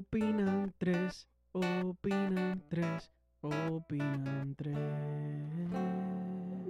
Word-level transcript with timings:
Opinan 0.00 0.72
tres, 0.78 1.28
opinan 1.52 2.64
tres, 2.70 3.12
opinan 3.42 4.54
tres. 4.56 4.74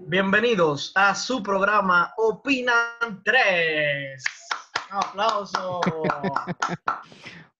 Bienvenidos 0.08 0.91
a 0.96 1.14
su 1.14 1.40
programa 1.40 2.12
Opinan 2.16 3.22
3. 3.24 4.24
Aplauso. 4.90 5.80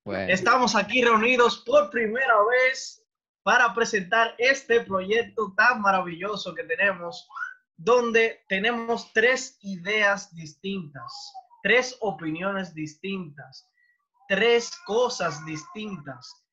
Bueno, 0.03 0.33
Estamos 0.33 0.75
aquí 0.75 1.05
reunidos 1.05 1.59
por 1.59 1.91
primera 1.91 2.35
vez 2.51 3.05
para 3.45 3.73
presentar 3.73 4.35
este 4.39 4.81
proyecto 4.81 5.55
tan 5.57 5.83
maravilloso 5.83 6.53
que 6.53 6.65
tenemos, 6.65 7.29
donde 7.77 8.43
tenemos 8.49 9.13
tres 9.13 9.57
ideas 9.61 10.35
distintas, 10.35 11.33
tres 11.63 11.97
opiniones 12.01 12.75
distintas, 12.75 13.70
tres 14.31 14.71
cosas 14.87 15.45
distintas 15.45 16.47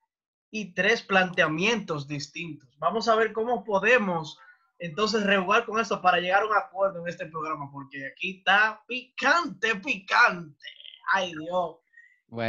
y 0.50 0.74
tres 0.74 1.04
planteamientos 1.04 2.08
distintos. 2.08 2.68
Vamos 2.80 3.08
a 3.08 3.16
ver 3.16 3.32
cómo 3.34 3.64
podemos 3.64 4.40
entonces 4.80 5.24
rejugar 5.24 5.64
con 5.64 5.80
eso 5.80 6.02
para 6.02 6.18
llegar 6.18 6.42
a 6.42 6.48
un 6.48 6.58
acuerdo 6.58 7.02
en 7.02 7.08
este 7.08 7.28
programa, 7.28 7.70
porque 7.72 8.08
aquí 8.08 8.40
está 8.40 8.82
picante, 8.88 9.76
picante. 9.76 10.66
Ay 11.14 11.36
Dios. 11.36 11.76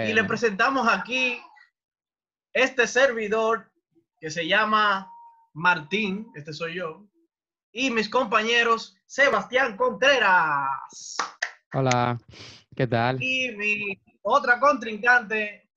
Y 0.08 0.14
le 0.14 0.24
presentamos 0.24 0.88
aquí 0.88 1.38
este 2.54 2.86
servidor 2.86 3.70
que 4.18 4.30
se 4.30 4.48
llama 4.48 5.12
Martín, 5.52 6.32
este 6.34 6.54
soy 6.54 6.76
yo, 6.76 7.06
y 7.70 7.90
mis 7.90 8.08
compañeros 8.08 8.96
Sebastián 9.04 9.76
Contreras 9.76 11.18
Hola, 11.74 12.18
¿qué 12.74 12.86
tal? 12.86 13.22
y 13.22 13.54
mi 13.54 14.07
otra 14.28 14.60
contrincante 14.60 15.68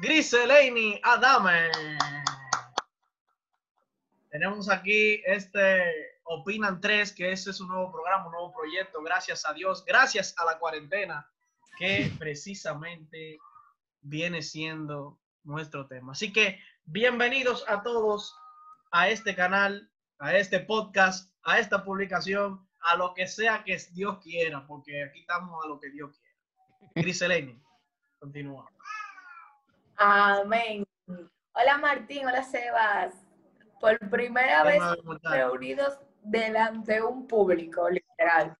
Griseleni 0.00 1.00
Adame. 1.02 1.70
Tenemos 4.30 4.70
aquí 4.70 5.20
este 5.26 6.18
Opinan 6.24 6.80
3, 6.80 7.12
que 7.12 7.32
ese 7.32 7.50
es 7.50 7.60
un 7.60 7.68
nuevo 7.68 7.90
programa, 7.92 8.26
un 8.26 8.32
nuevo 8.32 8.52
proyecto, 8.52 9.02
gracias 9.02 9.44
a 9.44 9.52
Dios, 9.52 9.84
gracias 9.84 10.34
a 10.38 10.44
la 10.44 10.58
cuarentena, 10.58 11.28
que 11.76 12.10
precisamente 12.18 13.38
viene 14.00 14.40
siendo 14.40 15.18
nuestro 15.42 15.86
tema. 15.88 16.12
Así 16.12 16.32
que 16.32 16.60
bienvenidos 16.84 17.64
a 17.68 17.82
todos 17.82 18.34
a 18.92 19.08
este 19.08 19.34
canal, 19.34 19.90
a 20.18 20.36
este 20.36 20.60
podcast, 20.60 21.32
a 21.42 21.58
esta 21.58 21.84
publicación, 21.84 22.66
a 22.80 22.96
lo 22.96 23.12
que 23.12 23.26
sea 23.26 23.64
que 23.64 23.76
Dios 23.92 24.18
quiera, 24.22 24.66
porque 24.66 25.02
aquí 25.04 25.20
estamos 25.20 25.64
a 25.64 25.68
lo 25.68 25.80
que 25.80 25.90
Dios 25.90 26.12
quiera. 26.12 26.21
Griseleni, 26.94 27.60
continúa. 28.18 28.70
Amén. 29.96 30.84
Hola 31.54 31.78
Martín, 31.78 32.26
hola 32.26 32.42
Sebas. 32.42 33.14
Por 33.80 33.98
primera 34.10 34.62
vez 34.62 34.80
reunidos 35.22 35.98
delante 36.22 36.94
de 36.94 37.02
un 37.02 37.26
público, 37.26 37.88
literal. 37.90 38.56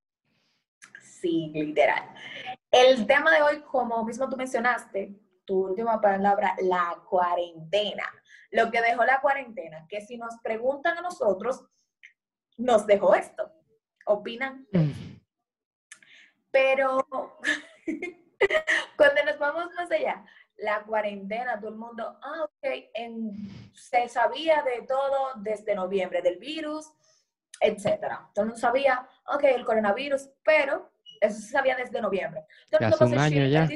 Sí, 1.00 1.50
literal. 1.54 2.14
El 2.70 3.06
tema 3.06 3.30
de 3.32 3.42
hoy, 3.42 3.62
como 3.62 4.04
mismo 4.04 4.28
tú 4.28 4.36
mencionaste, 4.36 5.14
tu 5.44 5.66
última 5.66 6.00
palabra, 6.00 6.56
la 6.62 7.00
cuarentena. 7.08 8.04
Lo 8.50 8.70
que 8.70 8.82
dejó 8.82 9.04
la 9.04 9.20
cuarentena, 9.20 9.86
que 9.88 10.00
si 10.00 10.16
nos 10.16 10.38
preguntan 10.42 10.98
a 10.98 11.02
nosotros, 11.02 11.64
nos 12.56 12.86
dejó 12.86 13.14
esto. 13.14 13.50
¿Opinan? 14.06 14.66
Pero 16.50 17.06
cuando 18.96 19.24
nos 19.24 19.38
vamos 19.38 19.66
más 19.74 19.90
allá, 19.90 20.24
la 20.56 20.82
cuarentena, 20.84 21.58
todo 21.58 21.70
el 21.70 21.76
mundo, 21.76 22.18
ah, 22.22 22.44
ok, 22.44 22.68
en- 22.94 23.48
se 23.74 24.08
sabía 24.08 24.62
de 24.62 24.82
todo 24.86 25.32
desde 25.36 25.74
noviembre, 25.74 26.22
del 26.22 26.38
virus, 26.38 26.90
etcétera. 27.60 28.28
Todo 28.34 28.44
el 28.44 28.48
mundo 28.50 28.60
sabía, 28.60 29.08
ok, 29.34 29.44
el 29.44 29.64
coronavirus, 29.64 30.28
pero 30.44 30.92
eso 31.20 31.40
se 31.40 31.48
sabía 31.48 31.76
desde 31.76 32.00
noviembre. 32.00 32.44
Todo 32.70 32.86
hace 32.86 33.04
un 33.04 33.18
año 33.18 33.46
ya. 33.46 33.68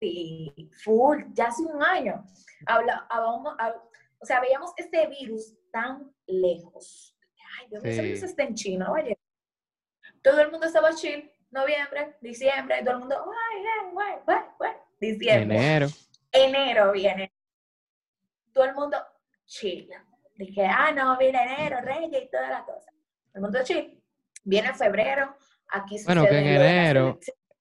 Sí, 0.00 0.70
full, 0.84 1.24
ya 1.32 1.46
hace 1.46 1.64
un 1.64 1.82
año. 1.82 2.24
Habla, 2.66 3.06
hablábamos- 3.10 3.56
hab- 3.58 3.82
o 4.20 4.24
sea, 4.26 4.40
veíamos 4.40 4.72
este 4.76 5.06
virus 5.08 5.56
tan 5.72 6.14
lejos. 6.26 7.16
Ay, 7.60 7.68
Dios 7.68 7.82
mío, 7.82 7.92
ese 7.92 8.00
Sí. 8.02 8.06
virus 8.06 8.22
está 8.22 8.42
en 8.44 8.54
China, 8.54 8.92
llegar. 8.96 9.18
Todo 10.22 10.40
el 10.40 10.50
mundo 10.52 10.66
estaba 10.66 10.94
chill, 10.94 11.28
noviembre, 11.50 12.16
diciembre, 12.20 12.82
todo 12.82 12.94
el 12.94 12.98
mundo, 13.00 13.16
ay, 13.16 13.62
ay, 13.62 14.14
ay, 14.26 14.44
ay, 14.60 14.72
diciembre. 15.00 15.56
Enero. 15.56 15.86
Enero 16.32 16.92
viene. 16.92 17.32
Todo 18.52 18.64
el 18.64 18.74
mundo 18.74 18.98
chill. 19.46 19.90
Dije, 20.36 20.66
ah, 20.66 20.92
no, 20.92 21.16
viene 21.18 21.42
enero, 21.42 21.80
reyes 21.80 22.22
y 22.22 22.30
toda 22.30 22.50
la 22.50 22.64
cosa. 22.64 22.92
El 23.34 23.40
mundo 23.40 23.58
chill. 23.64 24.00
Viene 24.44 24.72
febrero, 24.74 25.36
aquí 25.68 25.96
Bueno, 26.04 26.24
que 26.24 26.38
en 26.38 26.44
las 26.44 26.70
enero-. 26.70 27.18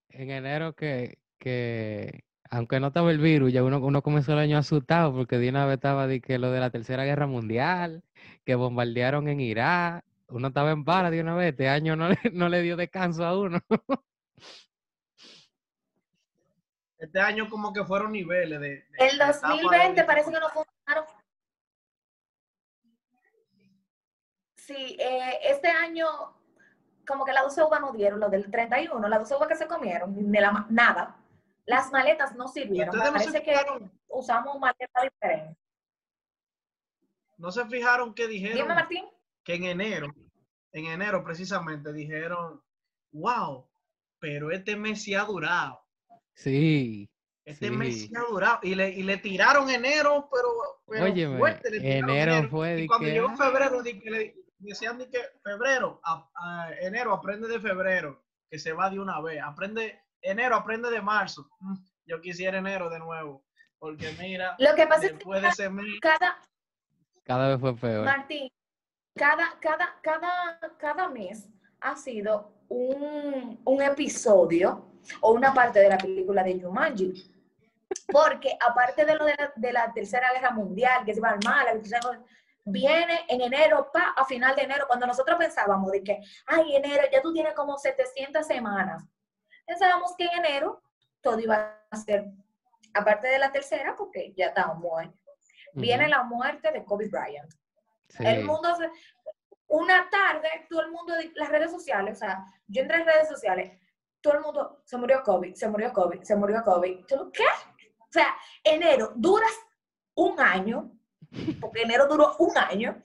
En 0.09 0.31
enero 0.31 0.73
que, 0.73 1.17
que 1.37 2.23
aunque 2.49 2.79
no 2.79 2.87
estaba 2.87 3.11
el 3.11 3.19
virus, 3.19 3.51
ya 3.51 3.63
uno, 3.63 3.79
uno 3.79 4.01
comenzó 4.01 4.33
el 4.33 4.39
año 4.39 4.57
asustado 4.57 5.13
porque 5.13 5.37
de 5.37 5.49
una 5.49 5.65
vez 5.65 5.75
estaba 5.75 6.07
de 6.07 6.21
que 6.21 6.37
lo 6.37 6.51
de 6.51 6.59
la 6.59 6.69
Tercera 6.69 7.03
Guerra 7.03 7.27
Mundial, 7.27 8.03
que 8.45 8.55
bombardearon 8.55 9.27
en 9.27 9.39
Irak, 9.41 10.03
uno 10.29 10.47
estaba 10.49 10.71
en 10.71 10.83
bala 10.83 11.09
de 11.09 11.21
una 11.21 11.35
vez, 11.35 11.49
este 11.51 11.69
año 11.69 11.95
no 11.95 12.09
le, 12.09 12.17
no 12.33 12.49
le 12.49 12.61
dio 12.61 12.75
descanso 12.75 13.25
a 13.25 13.37
uno. 13.39 13.59
Este 16.97 17.19
año 17.19 17.47
como 17.49 17.71
que 17.71 17.83
fueron 17.83 18.11
niveles 18.11 18.59
de... 18.59 18.69
de- 18.69 18.85
El 18.99 19.17
de 19.17 19.23
etapa 19.25 19.47
de 19.55 19.61
2020 19.61 20.03
parece 20.03 20.31
que 20.31 20.39
no 20.39 20.49
funcionaron. 20.49 21.05
Sí, 24.55 24.97
eh, 24.99 25.39
este 25.43 25.69
año, 25.69 26.07
como 27.07 27.23
que 27.23 27.31
las 27.33 27.43
12 27.43 27.63
uvas 27.63 27.79
no 27.81 27.93
dieron, 27.93 28.19
lo 28.19 28.29
del 28.29 28.49
31, 28.51 29.07
las 29.07 29.19
12 29.19 29.35
uvas 29.35 29.47
que 29.47 29.55
se 29.55 29.67
comieron, 29.67 30.13
ni 30.31 30.39
la 30.39 30.65
nada. 30.69 31.15
Las 31.65 31.91
maletas 31.91 32.35
no 32.35 32.47
sirvieron. 32.47 32.93
ustedes 32.95 33.13
no 33.13 33.19
se, 33.19 33.25
Parece 33.25 33.43
que 33.45 33.51
fijaron, 33.51 33.91
usamos 34.07 34.59
maletas 34.59 35.03
diferentes. 35.03 35.57
no 37.37 37.51
se 37.51 37.65
fijaron 37.67 38.13
que 38.13 38.27
Dime, 38.27 38.49
dijeron 38.49 38.67
Martín. 38.75 39.05
Que 39.47 39.55
en 39.55 39.63
enero, 39.63 40.13
en 40.73 40.85
enero 40.87 41.23
precisamente 41.23 41.93
dijeron, 41.93 42.61
wow, 43.13 43.65
pero 44.19 44.51
este 44.51 44.75
mes 44.75 45.01
sí 45.01 45.13
ha 45.15 45.23
durado. 45.23 45.79
Sí, 46.33 47.09
Este 47.45 47.71
mes 47.71 47.95
Sí. 47.95 48.07
sí 48.09 48.13
ha 48.17 48.29
durado. 48.29 48.59
Y 48.61 48.75
le, 48.75 48.89
y 48.89 49.03
le 49.03 49.15
tiraron 49.19 49.69
enero, 49.69 50.29
pero, 50.29 50.49
pero 50.85 51.05
Óyeme, 51.05 51.37
fuerte. 51.37 51.71
le 51.71 51.79
tiraron 51.79 52.09
enero 52.09 52.49
fue 52.49 52.81
Y 52.81 52.87
cuando 52.87 53.05
que, 53.07 53.13
llegó 53.13 53.37
febrero, 53.37 53.81
di 53.81 53.99
que 54.01 54.11
le 54.11 54.35
decían 54.59 54.97
di 54.97 55.05
que 55.09 55.19
febrero, 55.41 56.01
a- 56.03 56.29
a- 56.35 56.71
enero, 56.81 57.13
aprende 57.13 57.47
de 57.47 57.61
febrero, 57.61 58.25
que 58.51 58.59
se 58.59 58.73
va 58.73 58.89
de 58.89 58.99
una 58.99 59.21
vez. 59.21 59.41
Aprende, 59.41 60.01
enero, 60.21 60.55
aprende 60.57 60.89
de 60.91 61.01
marzo. 61.01 61.47
Mm, 61.61 61.75
Yo 62.05 62.19
quisiera 62.19 62.57
enero 62.57 62.89
de 62.89 62.99
nuevo. 62.99 63.45
Porque 63.79 64.11
mira, 64.19 64.55
Lo 64.59 64.75
que 64.75 64.85
pasa 64.87 65.05
es 65.05 65.11
que 65.11 65.15
después 65.17 65.41
de 65.41 65.47
ese 65.47 65.69
mes, 65.69 65.85
cada, 66.01 66.37
cada 67.23 67.47
vez 67.49 67.59
fue 67.61 67.75
peor. 67.77 68.03
Martín, 68.05 68.49
cada, 69.17 69.59
cada, 69.59 69.95
cada, 70.01 70.59
cada 70.77 71.07
mes 71.09 71.47
ha 71.81 71.95
sido 71.95 72.51
un, 72.69 73.59
un 73.65 73.81
episodio 73.81 74.85
o 75.21 75.31
una 75.31 75.53
parte 75.53 75.79
de 75.79 75.89
la 75.89 75.97
película 75.97 76.43
de 76.43 76.59
Jumanji. 76.61 77.33
Porque 78.11 78.57
aparte 78.59 79.05
de 79.05 79.15
lo 79.15 79.25
de 79.25 79.35
la, 79.37 79.53
de 79.55 79.73
la 79.73 79.93
Tercera 79.93 80.31
Guerra 80.33 80.51
Mundial, 80.51 81.05
que 81.05 81.13
se 81.15 81.21
va 81.21 81.29
a 81.29 81.33
armar, 81.33 81.65
la 81.65 81.73
Tercera 81.73 81.99
Guerra- 82.01 82.23
viene 82.69 83.21
en 83.29 83.39
enero, 83.41 83.89
pa, 83.93 84.13
a 84.17 84.25
final 84.25 84.53
de 84.55 84.63
enero, 84.63 84.85
cuando 84.87 85.07
nosotros 85.07 85.37
pensábamos 85.37 85.89
de 85.91 86.03
que, 86.03 86.19
ay, 86.47 86.75
enero, 86.75 87.03
ya 87.11 87.21
tú 87.21 87.31
tienes 87.31 87.53
como 87.53 87.77
700 87.77 88.45
semanas. 88.45 89.03
Pensábamos 89.65 90.13
que 90.17 90.25
en 90.25 90.39
enero 90.45 90.81
todo 91.21 91.39
iba 91.39 91.79
a 91.89 91.95
ser, 91.95 92.25
aparte 92.93 93.27
de 93.29 93.39
la 93.39 93.51
tercera, 93.53 93.95
porque 93.95 94.33
ya 94.35 94.47
estábamos 94.47 94.79
muertos. 94.79 95.17
Viene 95.73 96.09
la 96.09 96.23
muerte 96.23 96.71
de 96.71 96.83
Kobe 96.83 97.07
Bryant. 97.07 97.49
Sí. 98.09 98.23
El 98.25 98.45
mundo, 98.45 98.75
se- 98.75 98.89
una 99.67 100.09
tarde, 100.09 100.47
todo 100.69 100.81
el 100.81 100.91
mundo, 100.91 101.13
las 101.35 101.49
redes 101.49 101.71
sociales, 101.71 102.15
o 102.17 102.19
sea, 102.19 102.45
yo 102.67 102.81
entré 102.81 102.97
en 103.01 103.05
redes 103.05 103.27
sociales, 103.27 103.77
todo 104.21 104.35
el 104.35 104.41
mundo, 104.41 104.81
se 104.85 104.97
murió 104.97 105.21
Kobe, 105.23 105.55
se 105.55 105.67
murió 105.69 105.91
Kobe, 105.93 106.23
se 106.25 106.35
murió. 106.35 106.63
Yo, 107.07 107.31
¿Qué? 107.31 107.43
O 107.99 108.07
sea, 108.11 108.35
enero, 108.63 109.11
duras 109.15 109.51
un 110.15 110.39
año, 110.39 110.91
porque 111.59 111.81
enero 111.83 112.07
duró 112.07 112.35
un 112.39 112.57
año, 112.57 113.01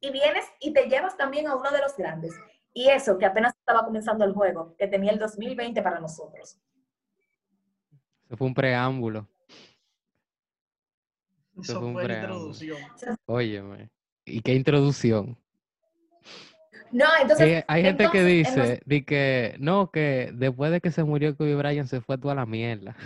y 0.00 0.10
vienes 0.10 0.44
y 0.60 0.72
te 0.72 0.88
llevas 0.88 1.16
también 1.16 1.46
a 1.46 1.54
uno 1.56 1.70
de 1.70 1.78
los 1.80 1.96
grandes. 1.96 2.34
Y 2.72 2.90
eso, 2.90 3.16
que 3.16 3.24
apenas 3.24 3.54
estaba 3.56 3.84
comenzando 3.84 4.24
el 4.24 4.34
juego, 4.34 4.74
que 4.76 4.86
tenía 4.88 5.10
el 5.12 5.18
2020 5.18 5.80
para 5.82 5.98
nosotros. 6.00 6.58
Eso 8.28 8.36
fue 8.36 8.46
un 8.48 8.54
preámbulo. 8.54 9.26
eso 11.62 11.78
fue 11.78 11.88
un 11.88 11.92
fue 11.94 12.02
la 12.02 12.08
preámbulo. 12.08 12.52
introducción. 12.52 13.16
¿Y 14.26 14.42
qué 14.42 14.54
introducción? 14.54 15.38
No, 16.90 17.06
entonces... 17.20 17.58
Sí, 17.58 17.64
hay 17.66 17.82
gente 17.82 18.08
que 18.10 18.18
entonces, 18.18 18.56
dice 18.56 18.82
di 18.84 19.04
que 19.04 19.56
no, 19.58 19.90
que 19.90 20.30
después 20.34 20.70
de 20.72 20.80
que 20.80 20.90
se 20.90 21.04
murió 21.04 21.36
Kobe 21.36 21.54
Bryant 21.54 21.88
se 21.88 22.00
fue 22.00 22.18
toda 22.18 22.34
la 22.34 22.44
mierda. 22.46 22.96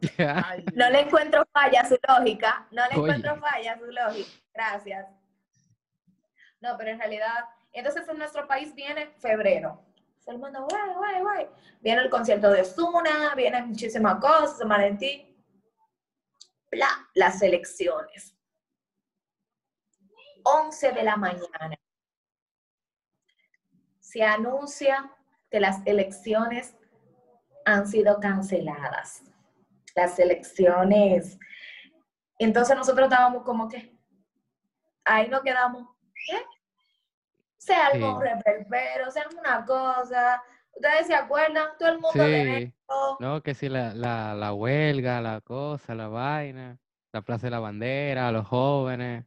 Ay, 0.18 0.64
No 0.74 0.88
le 0.90 1.00
encuentro 1.00 1.44
falla 1.52 1.82
a 1.82 1.88
su 1.88 1.98
lógica. 2.08 2.66
No 2.70 2.82
le 2.82 2.98
Oye. 2.98 3.12
encuentro 3.12 3.36
falla 3.36 3.72
a 3.72 3.78
su 3.78 3.86
lógica. 3.86 4.30
Gracias. 4.54 5.06
No, 6.60 6.76
pero 6.78 6.90
en 6.90 6.98
realidad, 6.98 7.44
entonces 7.72 8.08
en 8.08 8.18
nuestro 8.18 8.46
país 8.46 8.74
viene 8.74 9.08
febrero. 9.18 9.82
Todo 10.24 10.34
el 10.34 10.40
mundo, 10.40 10.66
guay, 10.68 10.94
guay, 10.94 11.20
guay. 11.20 11.46
Viene 11.80 12.02
el 12.02 12.10
concierto 12.10 12.50
de 12.50 12.64
Zuna, 12.64 13.34
vienen 13.34 13.68
muchísimas 13.68 14.20
cosas, 14.20 14.58
San 14.58 14.68
Valentín. 14.68 15.29
Las 16.70 17.42
elecciones. 17.42 18.36
11 20.44 20.92
de 20.92 21.02
la 21.02 21.16
mañana. 21.16 21.76
Se 23.98 24.22
anuncia 24.22 25.12
que 25.50 25.60
las 25.60 25.84
elecciones 25.86 26.76
han 27.64 27.86
sido 27.86 28.18
canceladas. 28.20 29.22
Las 29.94 30.18
elecciones. 30.18 31.38
Entonces 32.38 32.76
nosotros 32.76 33.08
estábamos 33.10 33.42
como 33.42 33.68
que, 33.68 33.98
ahí 35.04 35.28
nos 35.28 35.42
quedamos, 35.42 35.88
¿qué? 36.26 36.42
Sea 37.58 37.88
algo 37.88 38.18
Sí. 38.20 38.28
reverbero, 38.28 39.10
sea 39.10 39.24
alguna 39.24 39.64
cosa. 39.66 40.42
Ustedes 40.74 41.06
se 41.06 41.14
acuerdan, 41.14 41.68
todo 41.78 41.88
el 41.90 42.00
mundo 42.00 42.22
de 42.24 42.44
Sí, 42.44 42.62
esto. 42.64 43.16
no, 43.20 43.42
que 43.42 43.54
si 43.54 43.68
la, 43.68 43.94
la, 43.94 44.34
la 44.34 44.54
huelga, 44.54 45.20
la 45.20 45.40
cosa, 45.40 45.94
la 45.94 46.08
vaina, 46.08 46.78
la 47.12 47.22
Plaza 47.22 47.46
de 47.46 47.50
la 47.50 47.60
Bandera, 47.60 48.32
los 48.32 48.46
jóvenes. 48.46 49.26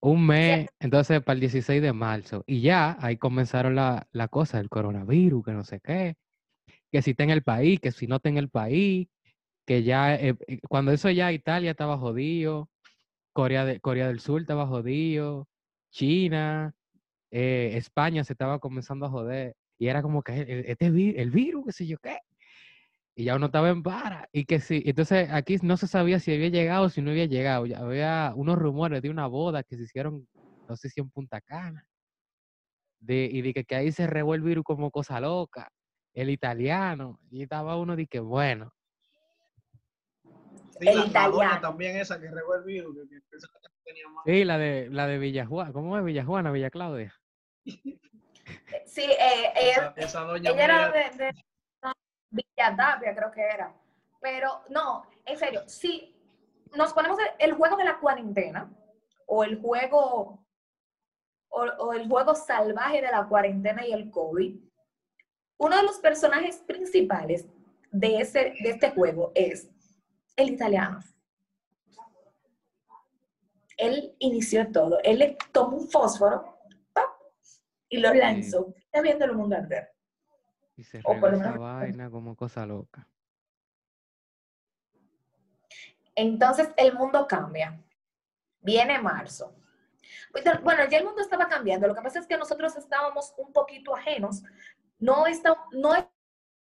Un 0.00 0.26
mes, 0.26 0.68
entonces 0.78 1.20
para 1.22 1.34
el 1.34 1.40
16 1.40 1.82
de 1.82 1.92
marzo. 1.92 2.44
Y 2.46 2.60
ya 2.60 2.96
ahí 3.00 3.16
comenzaron 3.16 3.74
la, 3.74 4.06
la 4.12 4.28
cosa 4.28 4.58
del 4.58 4.68
coronavirus, 4.68 5.44
que 5.44 5.52
no 5.52 5.64
sé 5.64 5.80
qué, 5.80 6.16
que 6.92 7.02
si 7.02 7.10
está 7.10 7.24
en 7.24 7.30
el 7.30 7.42
país, 7.42 7.80
que 7.80 7.90
si 7.90 8.06
no 8.06 8.16
está 8.16 8.28
en 8.28 8.38
el 8.38 8.48
país, 8.48 9.08
que 9.66 9.82
ya, 9.82 10.14
eh, 10.14 10.36
eh, 10.46 10.60
cuando 10.68 10.92
eso 10.92 11.10
ya 11.10 11.32
Italia 11.32 11.72
estaba 11.72 11.98
jodido, 11.98 12.70
Corea, 13.32 13.64
de, 13.64 13.80
Corea 13.80 14.06
del 14.06 14.20
Sur 14.20 14.40
estaba 14.40 14.66
jodido, 14.66 15.48
China, 15.90 16.74
eh, 17.30 17.72
España 17.74 18.22
se 18.24 18.34
estaba 18.34 18.60
comenzando 18.60 19.06
a 19.06 19.10
joder. 19.10 19.56
Y 19.78 19.88
era 19.88 20.02
como 20.02 20.22
que 20.22 20.32
"Eh, 20.40 20.64
este 20.68 20.86
el 20.86 21.30
virus, 21.30 21.66
qué 21.66 21.72
sé 21.72 21.86
yo 21.86 21.98
qué. 21.98 22.18
Y 23.14 23.24
ya 23.24 23.36
uno 23.36 23.46
estaba 23.46 23.68
en 23.70 23.82
vara. 23.82 24.28
Y 24.32 24.44
que 24.44 24.60
sí, 24.60 24.82
entonces 24.86 25.28
aquí 25.32 25.56
no 25.62 25.76
se 25.76 25.86
sabía 25.86 26.20
si 26.20 26.32
había 26.32 26.48
llegado 26.48 26.84
o 26.86 26.88
si 26.88 27.00
no 27.02 27.10
había 27.10 27.26
llegado. 27.26 27.66
Ya 27.66 27.78
había 27.78 28.32
unos 28.36 28.56
rumores 28.58 29.02
de 29.02 29.10
una 29.10 29.26
boda 29.26 29.62
que 29.62 29.76
se 29.76 29.84
hicieron, 29.84 30.28
no 30.68 30.76
sé 30.76 30.88
si 30.88 31.00
en 31.00 31.10
Punta 31.10 31.40
Cana. 31.40 31.84
De, 33.00 33.28
y 33.30 33.42
de 33.42 33.54
que, 33.54 33.64
que 33.64 33.76
ahí 33.76 33.92
se 33.92 34.06
regó 34.06 34.34
el 34.34 34.42
virus 34.42 34.64
como 34.64 34.90
cosa 34.90 35.20
loca. 35.20 35.70
El 36.14 36.30
italiano. 36.30 37.18
Y 37.30 37.42
estaba 37.42 37.76
uno 37.76 37.96
de 37.96 38.06
que, 38.06 38.20
bueno, 38.20 38.72
Sí, 40.80 40.86
El 40.88 41.06
italiano. 41.08 41.60
también 41.60 41.96
esa 41.96 42.20
que 42.20 42.30
regó 42.30 42.54
el 42.54 42.62
virus, 42.64 42.94
que, 42.94 43.16
que 43.16 43.20
pensaba 43.28 43.54
que 43.60 43.68
tenía 43.84 44.08
más. 44.10 44.22
sí, 44.24 44.44
la 44.44 44.58
de, 44.58 44.88
la 44.90 45.06
de 45.08 45.18
Villajuana. 45.18 45.72
¿Cómo 45.72 45.98
es 45.98 46.04
Villajuana, 46.04 46.52
Villa 46.52 46.70
Claudia? 46.70 47.14
Sí, 48.86 49.02
eh, 49.02 49.52
ella, 49.56 49.94
esa 49.96 50.20
doña 50.20 50.50
ella 50.50 50.64
era 50.64 50.90
de, 50.90 51.10
de 51.16 51.32
no, 51.82 51.92
Villa 52.30 52.76
Tapia, 52.76 53.14
creo 53.14 53.30
que 53.30 53.42
era. 53.42 53.74
Pero 54.20 54.62
no, 54.68 55.06
en 55.24 55.38
serio, 55.38 55.62
si 55.66 56.14
nos 56.74 56.92
ponemos 56.92 57.18
el, 57.18 57.28
el 57.38 57.52
juego 57.54 57.76
de 57.76 57.84
la 57.84 57.98
cuarentena 57.98 58.70
o 59.26 59.44
el 59.44 59.60
juego 59.60 60.44
o, 61.50 61.60
o 61.60 61.92
el 61.92 62.08
juego 62.08 62.34
salvaje 62.34 63.00
de 63.00 63.10
la 63.10 63.26
cuarentena 63.26 63.86
y 63.86 63.92
el 63.92 64.10
COVID, 64.10 64.58
uno 65.58 65.76
de 65.76 65.82
los 65.82 65.98
personajes 65.98 66.58
principales 66.58 67.46
de, 67.90 68.20
ese, 68.20 68.54
de 68.60 68.70
este 68.70 68.90
juego 68.90 69.32
es 69.34 69.68
el 70.36 70.50
italiano. 70.50 71.00
Él 73.76 74.14
inició 74.18 74.70
todo. 74.72 74.98
Él 75.02 75.18
le 75.18 75.36
tomó 75.52 75.76
un 75.76 75.88
fósforo. 75.88 76.57
Y 77.88 77.98
lo 77.98 78.10
Sí. 78.12 78.18
lanzó. 78.18 78.74
Está 78.76 79.00
viendo 79.00 79.24
el 79.24 79.32
mundo 79.32 79.56
arder. 79.56 79.92
Y 80.76 80.84
se 80.84 81.00
O 81.04 81.18
por 81.18 81.34
esa 81.34 81.44
menos- 81.44 81.58
vaina 81.58 82.10
como 82.10 82.36
cosa 82.36 82.64
loca. 82.66 83.06
Entonces 86.14 86.70
el 86.76 86.94
mundo 86.94 87.26
cambia. 87.28 87.80
Viene 88.60 88.98
marzo. 89.00 89.54
Bueno, 90.62 90.82
ya 90.90 90.98
el 90.98 91.04
mundo 91.04 91.22
estaba 91.22 91.48
cambiando. 91.48 91.86
Lo 91.86 91.94
que 91.94 92.02
pasa 92.02 92.18
es 92.18 92.26
que 92.26 92.36
nosotros 92.36 92.76
estábamos 92.76 93.34
un 93.36 93.52
poquito 93.52 93.94
ajenos. 93.94 94.42
No, 94.98 95.26
está, 95.26 95.56
no 95.72 95.92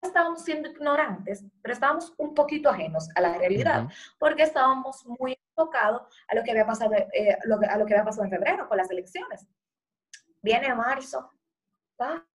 estábamos 0.02 0.44
siendo 0.44 0.68
ignorantes, 0.68 1.44
pero 1.62 1.72
estábamos 1.72 2.14
un 2.18 2.34
poquito 2.34 2.68
ajenos 2.68 3.08
a 3.16 3.20
la 3.20 3.38
realidad, 3.38 3.84
Ujú. 3.84 3.92
porque 4.18 4.42
estábamos 4.42 5.04
muy 5.06 5.38
enfocados 5.50 6.02
a 6.28 6.34
lo 6.34 6.42
que 6.44 6.50
había 6.50 6.66
pasado, 6.66 6.92
eh, 6.94 7.36
lo 7.44 7.56
a 7.68 7.76
lo 7.78 7.86
que 7.86 7.94
había 7.94 8.04
pasado 8.04 8.24
en 8.24 8.30
febrero 8.30 8.68
con 8.68 8.76
las 8.76 8.90
elecciones. 8.90 9.46
Viene 10.42 10.74
marzo. 10.74 11.32
pa, 11.96 12.26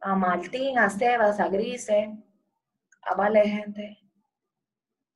A 0.00 0.14
Martín, 0.14 0.78
a 0.78 0.90
Sebas, 0.90 1.40
a 1.40 1.48
Grise, 1.48 2.14
a 3.02 3.14
Vale 3.14 3.40
gente. 3.48 3.98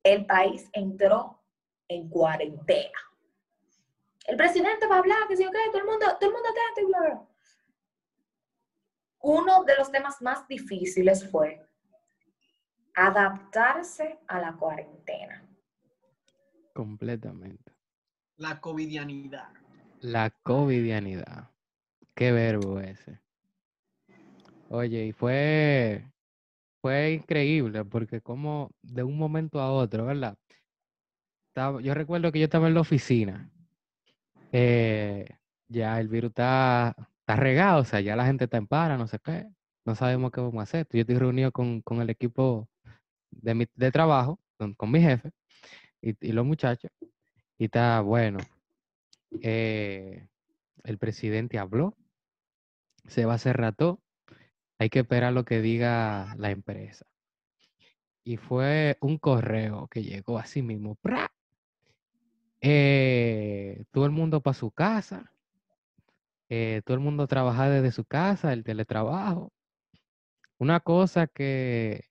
El 0.03 0.25
país 0.25 0.67
entró 0.73 1.43
en 1.87 2.09
cuarentena. 2.09 2.97
El 4.25 4.37
presidente 4.37 4.87
va 4.87 4.95
a 4.95 4.99
hablar, 4.99 5.27
que 5.27 5.37
sí, 5.37 5.45
ok, 5.45 5.55
todo 5.71 5.81
el 5.81 5.85
mundo, 5.87 6.05
todo 6.19 6.29
el 6.29 6.33
mundo 6.33 6.49
atento 6.49 6.81
y 6.81 6.85
bla, 6.85 6.99
bla. 7.01 7.27
Uno 9.21 9.63
de 9.63 9.75
los 9.75 9.91
temas 9.91 10.21
más 10.21 10.47
difíciles 10.47 11.29
fue 11.29 11.67
adaptarse 12.95 14.19
a 14.27 14.39
la 14.39 14.53
cuarentena. 14.55 15.45
Completamente. 16.73 17.73
la 18.37 18.61
covidianidad. 18.61 19.49
La 20.01 20.29
covidianidad. 20.43 21.51
Qué 22.15 22.31
verbo 22.31 22.79
ese. 22.79 23.19
Oye, 24.69 25.07
y 25.07 25.11
fue, 25.13 26.05
fue 26.81 27.13
increíble 27.13 27.83
porque 27.85 28.21
como 28.21 28.71
de 28.81 29.03
un 29.03 29.17
momento 29.17 29.59
a 29.59 29.71
otro, 29.71 30.05
¿verdad? 30.05 30.37
Yo 31.81 31.93
recuerdo 31.93 32.31
que 32.31 32.39
yo 32.39 32.45
estaba 32.45 32.67
en 32.67 32.73
la 32.75 32.81
oficina. 32.81 33.49
eh, 34.51 35.27
ya 35.67 35.99
el 35.99 36.07
virus 36.07 36.29
está, 36.29 36.95
está 37.19 37.35
regado, 37.35 37.81
o 37.81 37.85
sea, 37.85 37.99
ya 38.01 38.15
la 38.15 38.25
gente 38.25 38.45
está 38.45 38.57
en 38.57 38.67
para, 38.67 38.97
no 38.97 39.07
sé 39.07 39.19
qué. 39.19 39.47
No 39.85 39.95
sabemos 39.95 40.31
qué 40.31 40.41
vamos 40.41 40.59
a 40.59 40.63
hacer. 40.63 40.87
Yo 40.91 41.01
estoy 41.01 41.17
reunido 41.17 41.51
con, 41.51 41.81
con 41.81 42.01
el 42.01 42.09
equipo 42.09 42.69
de, 43.31 43.55
mi, 43.55 43.67
de 43.75 43.91
trabajo, 43.91 44.39
con, 44.57 44.73
con 44.75 44.91
mi 44.91 45.01
jefe 45.01 45.31
y, 46.01 46.15
y 46.29 46.31
los 46.31 46.45
muchachos. 46.45 46.91
Y 47.57 47.65
está 47.65 48.01
bueno. 48.01 48.39
Eh, 49.41 50.27
el 50.83 50.97
presidente 50.97 51.59
habló, 51.59 51.95
se 53.05 53.25
va 53.25 53.33
a 53.33 53.35
hacer 53.35 53.57
rato, 53.57 54.01
hay 54.77 54.89
que 54.89 54.99
esperar 54.99 55.33
lo 55.33 55.45
que 55.45 55.61
diga 55.61 56.35
la 56.37 56.51
empresa. 56.51 57.05
Y 58.23 58.37
fue 58.37 58.97
un 59.01 59.17
correo 59.17 59.87
que 59.87 60.03
llegó 60.03 60.37
así 60.37 60.61
mismo. 60.61 60.95
¡pra! 60.95 61.31
Eh, 62.61 63.85
todo 63.91 64.05
el 64.05 64.11
mundo 64.11 64.41
para 64.41 64.53
su 64.53 64.71
casa, 64.71 65.31
eh, 66.49 66.81
todo 66.85 66.95
el 66.95 67.01
mundo 67.01 67.27
trabaja 67.27 67.69
desde 67.69 67.91
su 67.91 68.05
casa, 68.05 68.53
el 68.53 68.63
teletrabajo. 68.63 69.51
Una 70.57 70.79
cosa 70.79 71.27
que 71.27 72.09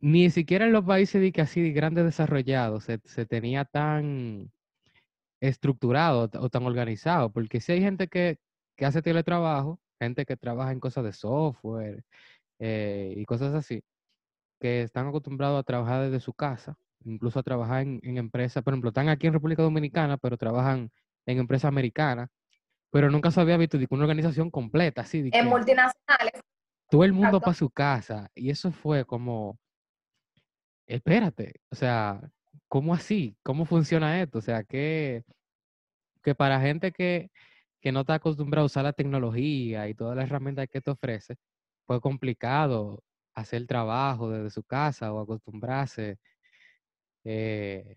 ni 0.00 0.30
siquiera 0.30 0.66
en 0.66 0.72
los 0.72 0.84
países 0.84 1.20
de 1.20 1.32
que 1.32 1.42
así 1.42 1.62
de 1.62 1.72
grandes 1.72 2.04
desarrollados 2.04 2.84
se, 2.84 3.00
se 3.04 3.26
tenía 3.26 3.64
tan 3.64 4.50
estructurado 5.42 6.30
o 6.38 6.48
tan 6.48 6.64
organizado, 6.64 7.30
porque 7.32 7.60
si 7.60 7.72
hay 7.72 7.80
gente 7.80 8.06
que, 8.06 8.38
que 8.76 8.86
hace 8.86 9.02
teletrabajo, 9.02 9.80
gente 10.00 10.24
que 10.24 10.36
trabaja 10.36 10.70
en 10.70 10.78
cosas 10.78 11.04
de 11.04 11.12
software 11.12 12.04
eh, 12.60 13.12
y 13.16 13.24
cosas 13.24 13.52
así, 13.52 13.82
que 14.60 14.82
están 14.82 15.08
acostumbrados 15.08 15.58
a 15.58 15.64
trabajar 15.64 16.04
desde 16.04 16.20
su 16.20 16.32
casa, 16.32 16.76
incluso 17.04 17.40
a 17.40 17.42
trabajar 17.42 17.82
en, 17.82 17.98
en 18.04 18.18
empresas, 18.18 18.62
por 18.62 18.72
ejemplo, 18.72 18.90
están 18.90 19.08
aquí 19.08 19.26
en 19.26 19.32
República 19.32 19.64
Dominicana, 19.64 20.16
pero 20.16 20.36
trabajan 20.36 20.92
en 21.26 21.38
empresas 21.38 21.68
americanas, 21.68 22.30
pero 22.90 23.10
nunca 23.10 23.32
se 23.32 23.40
había 23.40 23.56
visto 23.56 23.78
de 23.78 23.88
una 23.90 24.04
organización 24.04 24.48
completa, 24.48 25.02
así, 25.02 25.22
de 25.22 25.30
En 25.32 25.32
que 25.32 25.42
multinacionales, 25.42 26.40
todo 26.88 27.02
el 27.02 27.12
mundo 27.12 27.40
para 27.40 27.54
su 27.54 27.68
casa, 27.68 28.30
y 28.32 28.50
eso 28.50 28.70
fue 28.70 29.04
como, 29.04 29.58
espérate, 30.86 31.54
o 31.72 31.74
sea, 31.74 32.20
¿cómo 32.72 32.94
así? 32.94 33.36
¿Cómo 33.42 33.66
funciona 33.66 34.22
esto? 34.22 34.38
O 34.38 34.40
sea, 34.40 34.64
que, 34.64 35.24
que 36.22 36.34
para 36.34 36.60
gente 36.60 36.92
que, 36.92 37.30
que 37.80 37.92
no 37.92 38.00
está 38.00 38.14
acostumbrada 38.14 38.62
a 38.64 38.66
usar 38.66 38.84
la 38.84 38.92
tecnología 38.94 39.88
y 39.88 39.94
todas 39.94 40.16
las 40.16 40.26
herramientas 40.26 40.68
que 40.70 40.80
te 40.80 40.90
ofrece, 40.90 41.36
fue 41.86 42.00
complicado 42.00 43.02
hacer 43.34 43.58
el 43.62 43.66
trabajo 43.68 44.30
desde 44.30 44.50
su 44.50 44.62
casa 44.64 45.12
o 45.12 45.20
acostumbrarse. 45.20 46.18
Eh, 47.24 47.94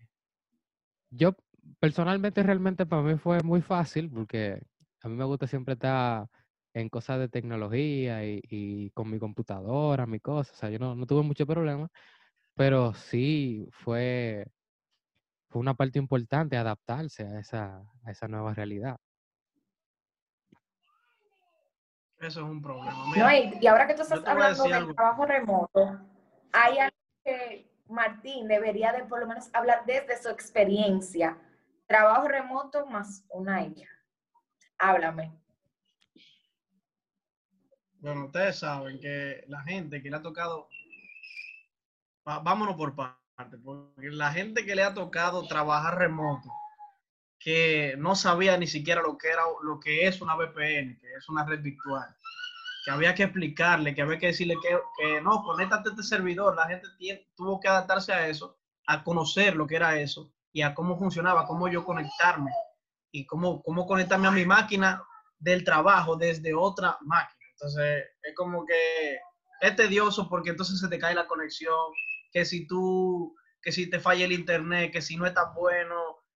yo 1.10 1.34
personalmente 1.80 2.42
realmente 2.42 2.86
para 2.86 3.02
mí 3.02 3.16
fue 3.18 3.42
muy 3.42 3.62
fácil 3.62 4.10
porque 4.10 4.60
a 5.02 5.08
mí 5.08 5.14
me 5.16 5.24
gusta 5.24 5.46
siempre 5.46 5.74
estar 5.74 6.26
en 6.74 6.88
cosas 6.88 7.18
de 7.20 7.28
tecnología 7.28 8.24
y, 8.26 8.40
y 8.50 8.90
con 8.90 9.10
mi 9.10 9.18
computadora, 9.18 10.06
mi 10.06 10.20
cosa. 10.20 10.52
O 10.52 10.56
sea, 10.56 10.70
yo 10.70 10.78
no, 10.78 10.94
no 10.94 11.06
tuve 11.06 11.22
mucho 11.22 11.46
problema, 11.46 11.88
pero 12.54 12.94
sí 12.94 13.68
fue, 13.72 14.46
fue 15.48 15.60
una 15.60 15.74
parte 15.74 15.98
importante 15.98 16.56
adaptarse 16.56 17.24
a 17.24 17.38
esa, 17.38 17.82
a 18.04 18.10
esa 18.10 18.28
nueva 18.28 18.54
realidad. 18.54 18.98
Eso 22.18 22.40
es 22.40 22.46
un 22.46 22.62
problema. 22.62 23.14
No, 23.14 23.30
y, 23.30 23.58
y 23.60 23.66
ahora 23.66 23.86
que 23.86 23.94
tú 23.94 24.02
estás 24.02 24.24
hablando 24.26 24.62
del 24.62 24.72
algo. 24.72 24.94
trabajo 24.94 25.26
remoto, 25.26 26.00
hay 26.52 26.78
algo 26.78 26.96
que 27.24 27.70
Martín 27.88 28.48
debería 28.48 28.92
de 28.92 29.04
por 29.04 29.20
lo 29.20 29.26
menos 29.26 29.50
hablar 29.52 29.84
desde 29.86 30.20
su 30.20 30.28
experiencia. 30.28 31.38
Trabajo 31.86 32.26
remoto 32.26 32.86
más 32.86 33.24
una 33.28 33.62
hija. 33.62 33.88
Háblame. 34.78 35.38
Bueno, 37.98 38.26
ustedes 38.26 38.58
saben 38.58 38.98
que 39.00 39.44
la 39.48 39.62
gente 39.62 40.02
que 40.02 40.10
le 40.10 40.16
ha 40.16 40.22
tocado, 40.22 40.68
vámonos 42.24 42.76
por 42.76 42.94
parte, 42.94 43.20
porque 43.62 44.08
la 44.10 44.32
gente 44.32 44.64
que 44.64 44.74
le 44.74 44.82
ha 44.82 44.94
tocado 44.94 45.46
trabajar 45.46 45.98
remoto, 45.98 46.48
que 47.38 47.94
no 47.98 48.14
sabía 48.16 48.56
ni 48.56 48.66
siquiera 48.66 49.02
lo 49.02 49.18
que 49.18 49.28
era, 49.28 49.42
lo 49.62 49.78
que 49.80 50.06
es 50.06 50.20
una 50.20 50.36
VPN, 50.36 50.98
que 51.00 51.14
es 51.14 51.28
una 51.28 51.44
red 51.44 51.60
virtual, 51.62 52.08
que 52.84 52.90
había 52.92 53.14
que 53.14 53.24
explicarle, 53.24 53.94
que 53.94 54.02
había 54.02 54.18
que 54.18 54.28
decirle 54.28 54.56
que, 54.62 54.78
que 54.98 55.20
no, 55.22 55.42
conéctate 55.42 55.90
a 55.90 55.92
este 55.92 56.02
servidor, 56.04 56.56
la 56.56 56.66
gente 56.68 56.88
tie- 56.98 57.26
tuvo 57.36 57.60
que 57.60 57.68
adaptarse 57.68 58.12
a 58.12 58.28
eso, 58.28 58.58
a 58.86 59.04
conocer 59.04 59.56
lo 59.56 59.66
que 59.66 59.76
era 59.76 59.98
eso 60.00 60.32
y 60.52 60.62
a 60.62 60.74
cómo 60.74 60.98
funcionaba, 60.98 61.46
cómo 61.46 61.68
yo 61.68 61.84
conectarme 61.84 62.52
y 63.12 63.26
cómo, 63.26 63.62
cómo 63.62 63.86
conectarme 63.86 64.28
a 64.28 64.32
mi 64.32 64.46
máquina 64.46 65.02
del 65.38 65.64
trabajo 65.64 66.16
desde 66.16 66.54
otra 66.54 66.98
máquina. 67.02 67.40
Entonces, 67.52 68.04
es 68.22 68.34
como 68.36 68.64
que 68.66 69.18
es 69.60 69.76
tedioso 69.76 70.28
porque 70.28 70.50
entonces 70.50 70.78
se 70.80 70.88
te 70.88 70.98
cae 70.98 71.14
la 71.14 71.26
conexión, 71.26 71.74
que 72.32 72.44
si 72.44 72.66
tú, 72.66 73.34
que 73.60 73.72
si 73.72 73.88
te 73.88 74.00
falla 74.00 74.24
el 74.24 74.32
internet, 74.32 74.92
que 74.92 75.02
si 75.02 75.16
no 75.16 75.26
está 75.26 75.52
bueno, 75.54 75.94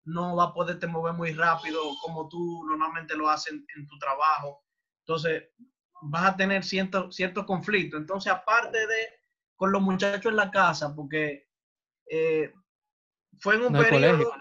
no 0.05 0.37
va 0.37 0.45
a 0.45 0.55
poderte 0.55 0.87
mover 0.87 1.15
muy 1.15 1.33
rápido 1.33 1.83
como 2.03 2.29
tú 2.29 2.65
normalmente 2.69 3.17
lo 3.17 3.29
haces 3.29 3.53
en, 3.53 3.67
en 3.77 3.87
tu 3.87 3.99
trabajo. 3.99 4.65
Entonces, 5.01 5.45
vas 6.03 6.27
a 6.27 6.37
tener 6.37 6.65
cierto, 6.65 7.11
cierto 7.11 7.45
conflicto. 7.47 7.97
Entonces, 7.97 8.33
aparte 8.33 8.79
de 8.87 9.09
con 9.57 9.73
los 9.73 9.83
muchachos 9.83 10.27
en 10.27 10.37
la 10.37 10.51
casa, 10.51 10.95
porque 10.95 11.49
eh, 12.11 12.53
fue 13.41 13.57
en 13.57 13.63
un 13.63 13.73
No 13.73 13.81
periodo, 13.81 14.33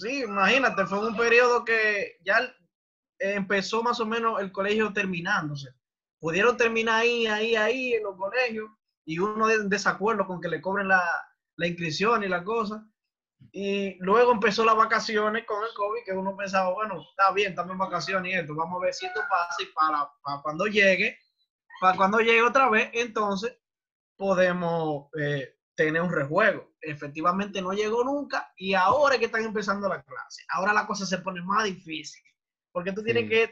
sí, 0.00 0.22
imagínate, 0.22 0.86
fue 0.86 0.98
en 0.98 1.04
un 1.06 1.16
periodo 1.16 1.64
que 1.64 2.16
ya 2.24 2.54
empezó 3.18 3.82
más 3.82 4.00
o 4.00 4.06
menos 4.06 4.40
el 4.40 4.52
colegio 4.52 4.92
terminándose. 4.92 5.74
Pudieron 6.20 6.56
terminar 6.56 7.02
ahí, 7.02 7.26
ahí, 7.26 7.56
ahí 7.56 7.92
en 7.94 8.04
los 8.04 8.16
colegios 8.16 8.70
y 9.04 9.18
uno 9.18 9.50
en 9.50 9.68
desacuerdo 9.68 10.26
con 10.26 10.40
que 10.40 10.48
le 10.48 10.60
cobren 10.60 10.88
la, 10.88 11.02
la 11.56 11.66
inscripción 11.66 12.22
y 12.24 12.28
la 12.28 12.42
cosa. 12.44 12.86
Y 13.52 13.96
luego 13.98 14.32
empezó 14.32 14.64
las 14.64 14.76
vacaciones 14.76 15.44
con 15.44 15.62
el 15.62 15.72
COVID, 15.74 16.04
que 16.04 16.12
uno 16.12 16.36
pensaba, 16.36 16.72
bueno, 16.72 17.00
está 17.10 17.30
bien, 17.32 17.50
estamos 17.50 17.72
en 17.72 17.78
vacaciones 17.78 18.32
y 18.32 18.36
esto, 18.36 18.54
vamos 18.54 18.80
a 18.80 18.84
ver 18.86 18.94
si 18.94 19.06
esto 19.06 19.20
pasa 19.28 19.62
y 19.62 19.66
para, 19.66 20.08
para 20.22 20.40
cuando 20.42 20.66
llegue, 20.66 21.18
para 21.80 21.96
cuando 21.96 22.18
llegue 22.20 22.42
otra 22.42 22.70
vez, 22.70 22.90
entonces 22.94 23.56
podemos 24.16 25.08
eh, 25.20 25.56
tener 25.74 26.00
un 26.00 26.10
rejuego. 26.12 26.72
Efectivamente 26.80 27.60
no 27.60 27.72
llegó 27.72 28.02
nunca 28.04 28.52
y 28.56 28.74
ahora 28.74 29.14
es 29.14 29.18
que 29.20 29.26
están 29.26 29.44
empezando 29.44 29.88
la 29.88 30.02
clase. 30.02 30.42
Ahora 30.50 30.72
la 30.72 30.86
cosa 30.86 31.04
se 31.04 31.18
pone 31.18 31.42
más 31.42 31.64
difícil, 31.64 32.22
porque 32.72 32.92
tú 32.92 33.02
tienes 33.02 33.24
Sí. 33.24 33.28
que, 33.28 33.50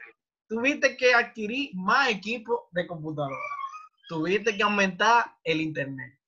tuviste 0.49 0.97
que 0.97 1.15
adquirir 1.15 1.71
más 1.75 2.09
equipo 2.09 2.69
de 2.73 2.87
computadora, 2.87 3.37
tuviste 4.13 4.55
que 4.55 4.63
aumentar 4.63 5.25
el 5.43 5.63
internet, 5.63 6.19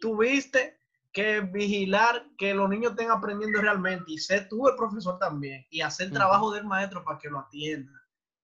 tuviste 0.00 0.78
que 1.12 1.40
vigilar 1.40 2.24
que 2.38 2.54
los 2.54 2.68
niños 2.68 2.92
estén 2.92 3.10
aprendiendo 3.10 3.60
realmente 3.60 4.12
y 4.12 4.18
ser 4.18 4.48
tú 4.48 4.68
el 4.68 4.76
profesor 4.76 5.18
también 5.18 5.66
y 5.70 5.80
hacer 5.80 6.06
Ujú. 6.06 6.14
trabajo 6.14 6.52
del 6.52 6.64
maestro 6.64 7.02
para 7.02 7.18
que 7.18 7.28
lo 7.28 7.40
atienda, 7.40 7.92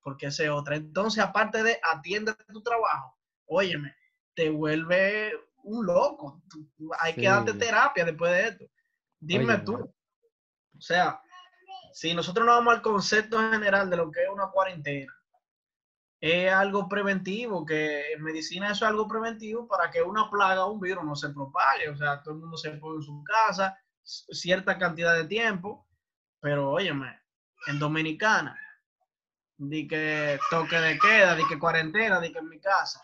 porque 0.03 0.27
esa 0.27 0.43
es 0.43 0.51
otra. 0.51 0.75
Entonces, 0.75 1.23
aparte 1.23 1.63
de 1.63 1.79
atiende 1.93 2.35
tu 2.53 2.61
trabajo, 2.61 3.17
óyeme, 3.47 3.95
te 4.35 4.51
vuelve 4.51 5.33
un 5.63 5.87
loco. 5.87 6.43
Tú- 6.51 6.91
hay 6.99 7.15
que 7.15 7.29
darte 7.29 7.53
terapia 7.55 8.05
después 8.05 8.33
de 8.33 8.49
esto. 8.49 8.65
Dime 9.21 9.59
tú. 9.59 9.75
O 9.77 10.81
sea, 10.81 11.21
si 11.93 12.15
nosotros 12.15 12.45
no 12.45 12.53
vamos 12.53 12.75
al 12.75 12.83
concepto 12.83 13.39
general 13.53 13.89
de 13.89 13.97
lo 13.97 14.11
que 14.11 14.25
es 14.25 14.29
una 14.29 14.49
cuarentena, 14.51 15.13
es 16.33 16.53
algo 16.53 16.89
preventivo, 16.89 17.65
que 17.67 18.13
en 18.13 18.23
medicina 18.23 18.71
eso 18.71 18.85
es 18.85 18.91
algo 18.91 19.07
preventivo 19.07 19.69
para 19.69 19.91
que 19.91 20.03
una 20.03 20.31
plaga, 20.31 20.67
un 20.67 20.81
virus 20.81 21.05
no 21.05 21.15
se 21.15 21.31
propague. 21.31 21.89
O 21.89 21.97
sea, 21.97 22.23
todo 22.23 22.35
el 22.35 22.41
mundo 22.41 22.57
se 22.57 22.71
pone 22.73 22.97
en 22.97 23.03
su 23.03 23.23
casa 23.25 23.79
cierta 24.05 24.79
cantidad 24.79 25.15
de 25.15 25.25
tiempo, 25.25 25.87
pero 26.41 26.71
óyeme, 26.71 27.21
en 27.67 27.79
Dominicana, 27.79 28.59
di 29.57 29.87
que 29.87 30.39
toque 30.51 30.77
de 30.77 30.99
queda, 30.99 31.35
di 31.35 31.47
que 31.47 31.59
cuarentena, 31.59 32.21
di 32.21 32.33
que 32.33 32.39
en 32.39 32.49
mi 32.49 32.61
casa. 32.61 33.03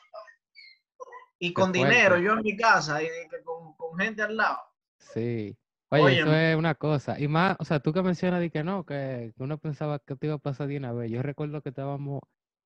Y 1.38 1.52
con 1.52 1.73
dinero, 1.73 2.19
yo 2.19 2.35
en 2.35 2.43
mi 2.43 2.57
casa, 2.57 3.02
y 3.02 3.07
di 3.07 3.29
que 3.29 3.43
con, 3.43 3.75
con 3.76 3.99
gente 3.99 4.23
al 4.23 4.37
lado. 4.37 4.61
Sí. 4.99 5.57
Oye, 5.88 6.21
eso 6.21 6.29
Óyeme. 6.29 6.52
es 6.52 6.57
una 6.57 6.75
cosa. 6.75 7.21
Y 7.21 7.29
más, 7.29 7.57
o 7.59 7.64
sea, 7.64 7.81
tú 7.81 7.93
que 7.93 8.02
mencionas 8.02 8.41
de 8.41 8.50
que 8.50 8.64
no, 8.64 8.87
que, 8.87 9.35
que 9.37 9.43
uno 9.43 9.59
pensaba 9.59 9.99
que 9.99 10.17
te 10.17 10.26
iba 10.26 10.37
a 10.37 10.38
pasar 10.38 10.69
de 10.69 10.79
una 10.79 10.93
vez. 10.93 11.11
Yo 11.11 11.21
recuerdo 11.23 11.61
que 11.61 11.69
estábamos 11.69 12.21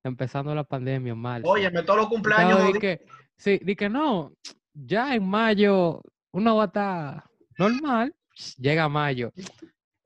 empezando 0.09 0.55
la 0.55 0.65
pandemia 0.65 1.13
en 1.13 1.19
marzo. 1.19 1.49
Óyeme, 1.49 1.83
todos 1.83 2.01
los 2.01 2.09
cumpleaños 2.09 2.61
jodidos. 2.61 2.79
que, 2.79 3.07
sí, 3.37 3.59
de 3.63 3.77
que 3.77 3.89
no, 3.89 4.33
ya 4.75 5.15
en 5.15 5.29
mayo 5.29 6.03
uno 6.33 6.57
va 6.57 6.65
a 6.65 6.67
estar 6.67 7.25
normal, 7.59 8.15
llega 8.59 8.89
mayo. 8.89 9.33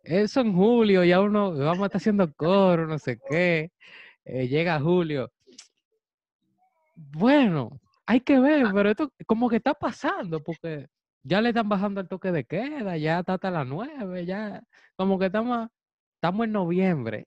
Eso 0.02 0.40
en 0.40 0.54
julio 0.54 1.04
ya 1.04 1.20
uno 1.20 1.52
vamos 1.52 1.82
a 1.82 1.86
estar 1.86 1.98
haciendo 1.98 2.32
coro, 2.34 2.86
no 2.86 2.98
sé 2.98 3.18
qué. 3.28 3.70
eh, 4.24 4.48
llega 4.48 4.80
julio. 4.80 5.30
Bueno, 6.94 7.80
hay 8.06 8.20
que 8.20 8.38
ver, 8.38 8.66
pero 8.72 8.90
esto 8.90 9.12
como 9.26 9.48
que 9.48 9.56
está 9.56 9.74
pasando, 9.74 10.42
porque 10.42 10.88
ya 11.22 11.40
le 11.40 11.50
están 11.50 11.68
bajando 11.68 12.00
el 12.00 12.08
toque 12.08 12.32
de 12.32 12.44
queda, 12.44 12.96
ya 12.96 13.20
está 13.20 13.34
hasta 13.34 13.50
las 13.50 13.66
nueve, 13.66 14.24
ya 14.26 14.62
como 14.96 15.18
que 15.18 15.26
estamos, 15.26 15.68
estamos 16.16 16.46
en 16.46 16.52
noviembre 16.52 17.26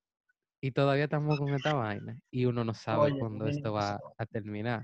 y 0.63 0.71
todavía 0.71 1.03
estamos 1.03 1.37
con 1.37 1.53
esta 1.53 1.73
vaina 1.73 2.17
y 2.31 2.45
uno 2.45 2.63
no 2.63 2.73
sabe 2.73 3.11
Oye, 3.11 3.19
cuándo 3.19 3.47
esto 3.47 3.73
va 3.73 3.99
a 4.17 4.25
terminar. 4.25 4.81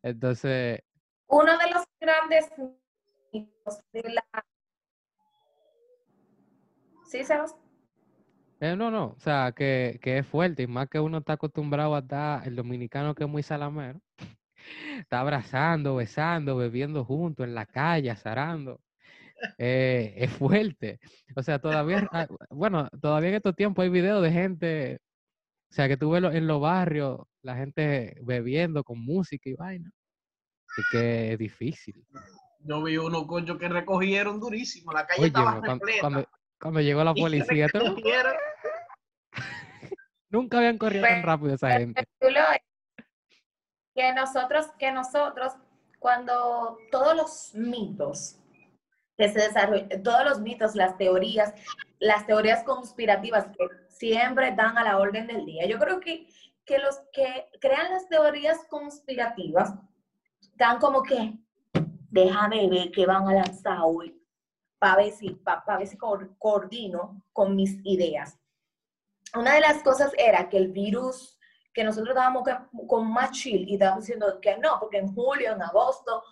Entonces, 0.00 0.80
Uno 1.26 1.58
de 1.58 1.70
los 1.72 1.84
grandes 2.00 2.48
mitos 3.32 3.80
de 3.92 4.02
la... 4.10 4.24
¿Sí, 7.04 7.24
Sebas? 7.24 7.56
eh, 8.60 8.76
no, 8.76 8.92
no, 8.92 9.06
o 9.06 9.18
sea, 9.18 9.50
que, 9.56 9.98
que 10.00 10.18
es 10.18 10.26
fuerte 10.28 10.62
y 10.62 10.66
más 10.68 10.88
que 10.88 11.00
uno 11.00 11.18
está 11.18 11.32
acostumbrado 11.32 11.96
a 11.96 11.98
estar, 11.98 12.46
el 12.46 12.54
dominicano 12.54 13.16
que 13.16 13.24
es 13.24 13.28
muy 13.28 13.42
salamero, 13.42 14.00
está 15.00 15.18
abrazando, 15.18 15.96
besando, 15.96 16.56
bebiendo 16.56 17.04
juntos 17.04 17.44
en 17.44 17.56
la 17.56 17.66
calle, 17.66 18.08
azarando. 18.08 18.80
Eh, 19.58 20.14
es 20.16 20.30
fuerte. 20.30 20.98
O 21.36 21.42
sea, 21.42 21.58
todavía, 21.58 22.08
bueno, 22.50 22.88
todavía 23.00 23.30
en 23.30 23.34
estos 23.36 23.54
tiempos 23.56 23.82
hay 23.82 23.88
videos 23.90 24.22
de 24.22 24.30
gente, 24.32 24.98
o 25.70 25.74
sea, 25.74 25.88
que 25.88 25.96
tú 25.96 26.10
ves 26.10 26.22
lo- 26.22 26.32
en 26.32 26.46
los 26.46 26.60
barrios, 26.60 27.20
la 27.42 27.56
gente 27.56 28.16
bebiendo 28.22 28.84
con 28.84 28.98
música 29.04 29.48
y 29.50 29.54
vaina. 29.54 29.90
Y 30.76 30.82
que 30.90 31.32
es 31.32 31.38
difícil. 31.38 32.04
Yo 32.60 32.82
vi 32.82 32.96
unos 32.96 33.26
conchos 33.26 33.58
que 33.58 33.68
recogieron 33.68 34.40
durísimo. 34.40 34.92
La 34.92 35.06
calle 35.06 35.20
Oye, 35.20 35.26
estaba 35.28 35.52
cuando, 35.60 35.72
repleta. 35.84 36.00
cuando, 36.00 36.28
cuando 36.60 36.80
llegó 36.80 37.04
la 37.04 37.14
policía, 37.14 37.66
nunca 40.30 40.58
habían 40.58 40.78
corrido 40.78 41.06
tan 41.06 41.22
rápido 41.22 41.54
esa 41.54 41.70
gente. 41.78 42.04
Tú 42.20 42.28
lo 42.30 42.40
ves. 42.40 43.06
Que 43.94 44.12
nosotros, 44.14 44.66
que 44.78 44.90
nosotros, 44.92 45.52
cuando 45.98 46.78
todos 46.90 47.14
los 47.16 47.54
mitos 47.54 48.38
que 49.22 49.28
se 49.28 49.38
desarrollan, 49.38 50.02
todos 50.02 50.24
los 50.24 50.40
mitos, 50.40 50.74
las 50.74 50.96
teorías, 50.98 51.54
las 52.00 52.26
teorías 52.26 52.64
conspirativas 52.64 53.46
que 53.56 53.68
siempre 53.88 54.52
dan 54.56 54.76
a 54.76 54.82
la 54.82 54.98
orden 54.98 55.28
del 55.28 55.46
día. 55.46 55.64
Yo 55.66 55.78
creo 55.78 56.00
que, 56.00 56.26
que 56.64 56.78
los 56.80 56.98
que 57.12 57.46
crean 57.60 57.92
las 57.92 58.08
teorías 58.08 58.58
conspirativas 58.68 59.74
dan 60.56 60.80
como 60.80 61.04
que, 61.04 61.38
déjame 62.10 62.68
ver 62.68 62.90
qué 62.90 63.06
van 63.06 63.28
a 63.28 63.34
lanzar 63.34 63.78
hoy, 63.84 64.20
para 64.80 64.96
ver 64.96 65.12
si, 65.12 65.30
pa- 65.30 65.64
pa 65.64 65.78
ver 65.78 65.86
si 65.86 65.96
co- 65.96 66.18
coordino 66.38 67.22
con 67.32 67.54
mis 67.54 67.78
ideas. 67.84 68.36
Una 69.36 69.54
de 69.54 69.60
las 69.60 69.84
cosas 69.84 70.10
era 70.18 70.48
que 70.48 70.56
el 70.56 70.72
virus, 70.72 71.38
que 71.72 71.84
nosotros 71.84 72.10
estábamos 72.16 72.42
con 72.88 73.08
más 73.12 73.30
chill 73.30 73.68
y 73.68 73.74
estábamos 73.74 74.02
diciendo 74.04 74.40
que 74.42 74.58
no, 74.58 74.80
porque 74.80 74.98
en 74.98 75.14
julio, 75.14 75.52
en 75.52 75.62
agosto, 75.62 76.24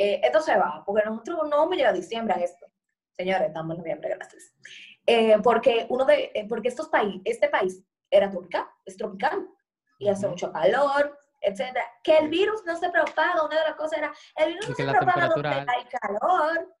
eh, 0.00 0.20
esto 0.22 0.40
se 0.40 0.56
va, 0.56 0.84
porque 0.86 1.04
nosotros 1.04 1.48
no 1.50 1.56
vamos 1.56 1.72
a 1.72 1.76
llegar 1.76 1.92
a 1.92 1.96
diciembre 1.96 2.32
a 2.32 2.38
esto. 2.38 2.66
Señores, 3.10 3.48
estamos 3.48 3.74
en 3.74 3.78
noviembre, 3.78 4.10
gracias. 4.10 4.54
Eh, 5.04 5.36
porque 5.42 5.86
uno 5.88 6.04
de, 6.04 6.30
eh, 6.34 6.46
porque 6.48 6.68
estos 6.68 6.88
países, 6.88 7.20
este 7.24 7.48
país 7.48 7.82
era 8.08 8.30
tropical, 8.30 8.64
es 8.84 8.96
tropical. 8.96 9.48
y 9.98 10.08
hace 10.08 10.28
mucho 10.28 10.52
calor, 10.52 11.18
etcétera. 11.40 11.84
Que 12.04 12.18
el 12.18 12.28
virus 12.28 12.64
no 12.64 12.76
se 12.76 12.88
propaga, 12.90 13.44
una 13.44 13.58
de 13.58 13.64
las 13.64 13.74
cosas 13.74 13.98
era, 13.98 14.12
el 14.36 14.52
virus 14.52 14.68
no 14.68 14.74
se 14.76 14.84
propaga 14.84 15.26
donde 15.26 15.48
hay 15.48 15.84
calor. 16.00 16.76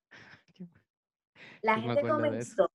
La 1.62 1.74
gente 1.74 2.08
comenzó, 2.08 2.70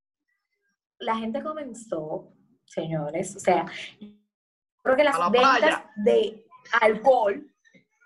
la 0.98 1.16
gente 1.16 1.42
comenzó, 1.42 2.34
señores, 2.66 3.34
o 3.34 3.40
sea, 3.40 3.64
creo 4.82 4.94
que 4.94 5.04
las 5.04 5.30
ventas 5.30 5.58
playa. 5.58 5.90
de 6.04 6.46
alcohol 6.82 7.53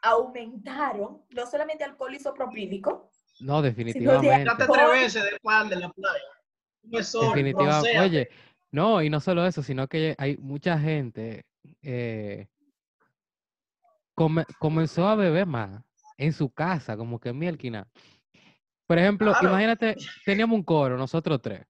aumentaron, 0.03 1.23
no 1.31 1.47
solamente 1.47 1.85
alcohol 1.85 2.15
isopropílico, 2.15 3.11
No, 3.41 3.63
de- 3.63 3.71
definitivamente. 3.71 4.51
Veces 4.91 5.23
de 5.25 5.77
la 5.77 5.89
playa. 5.91 6.23
Un 6.91 7.05
sol, 7.05 7.29
Definitivamente. 7.29 7.99
Oye, 8.01 8.29
no, 8.73 9.03
y 9.03 9.11
no 9.11 9.21
solo 9.21 9.47
eso, 9.47 9.63
sino 9.63 9.87
que 9.89 10.15
hay 10.19 10.37
mucha 10.39 10.79
gente 10.79 11.45
eh, 11.83 12.49
come- 14.15 14.47
comenzó 14.59 15.07
a 15.07 15.15
beber 15.15 15.47
más 15.47 15.83
en 16.17 16.33
su 16.33 16.51
casa, 16.51 16.97
como 16.97 17.19
que 17.21 17.29
en 17.31 17.39
mielquina. 17.39 17.87
Por 18.87 18.99
ejemplo, 18.99 19.33
Claro. 19.33 19.49
imagínate, 19.49 19.97
teníamos 20.25 20.57
un 20.57 20.65
coro, 20.65 20.97
nosotros 20.97 21.41
tres, 21.43 21.65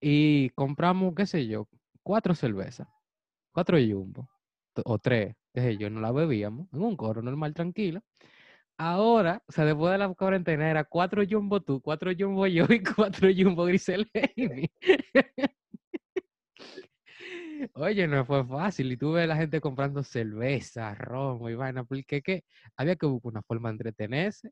y 0.00 0.48
compramos, 0.50 1.14
qué 1.14 1.26
sé 1.26 1.46
yo, 1.46 1.68
cuatro 2.02 2.34
cervezas, 2.34 2.88
cuatro 3.52 3.76
jumbo, 3.78 4.28
o 4.84 4.98
tres, 4.98 5.36
yo, 5.54 5.90
no 5.90 6.00
la 6.00 6.12
bebíamos 6.12 6.68
en 6.72 6.82
un 6.82 6.96
coro 6.96 7.22
normal, 7.22 7.54
tranquilo. 7.54 8.02
Ahora, 8.78 9.42
o 9.46 9.52
sea, 9.52 9.64
después 9.66 9.92
de 9.92 9.98
la 9.98 10.08
cuarentena 10.14 10.70
era 10.70 10.84
cuatro 10.84 11.22
jumbo 11.28 11.60
tú, 11.60 11.82
cuatro 11.82 12.12
jumbo 12.18 12.46
yo 12.46 12.66
y 12.68 12.82
cuatro 12.96 13.28
jumbo 13.36 13.64
Grisel. 13.66 14.10
Oye, 17.74 18.06
no 18.08 18.24
fue 18.24 18.46
fácil. 18.46 18.90
Y 18.92 18.96
tuve 18.96 19.26
la 19.26 19.36
gente 19.36 19.60
comprando 19.60 20.02
cerveza, 20.02 20.94
romo 20.94 21.50
y 21.50 21.54
vaina, 21.54 21.84
porque 21.84 22.22
que 22.22 22.44
había 22.76 22.96
que 22.96 23.06
buscar 23.06 23.32
una 23.32 23.42
forma 23.42 23.68
de 23.68 23.72
entretenerse. 23.74 24.50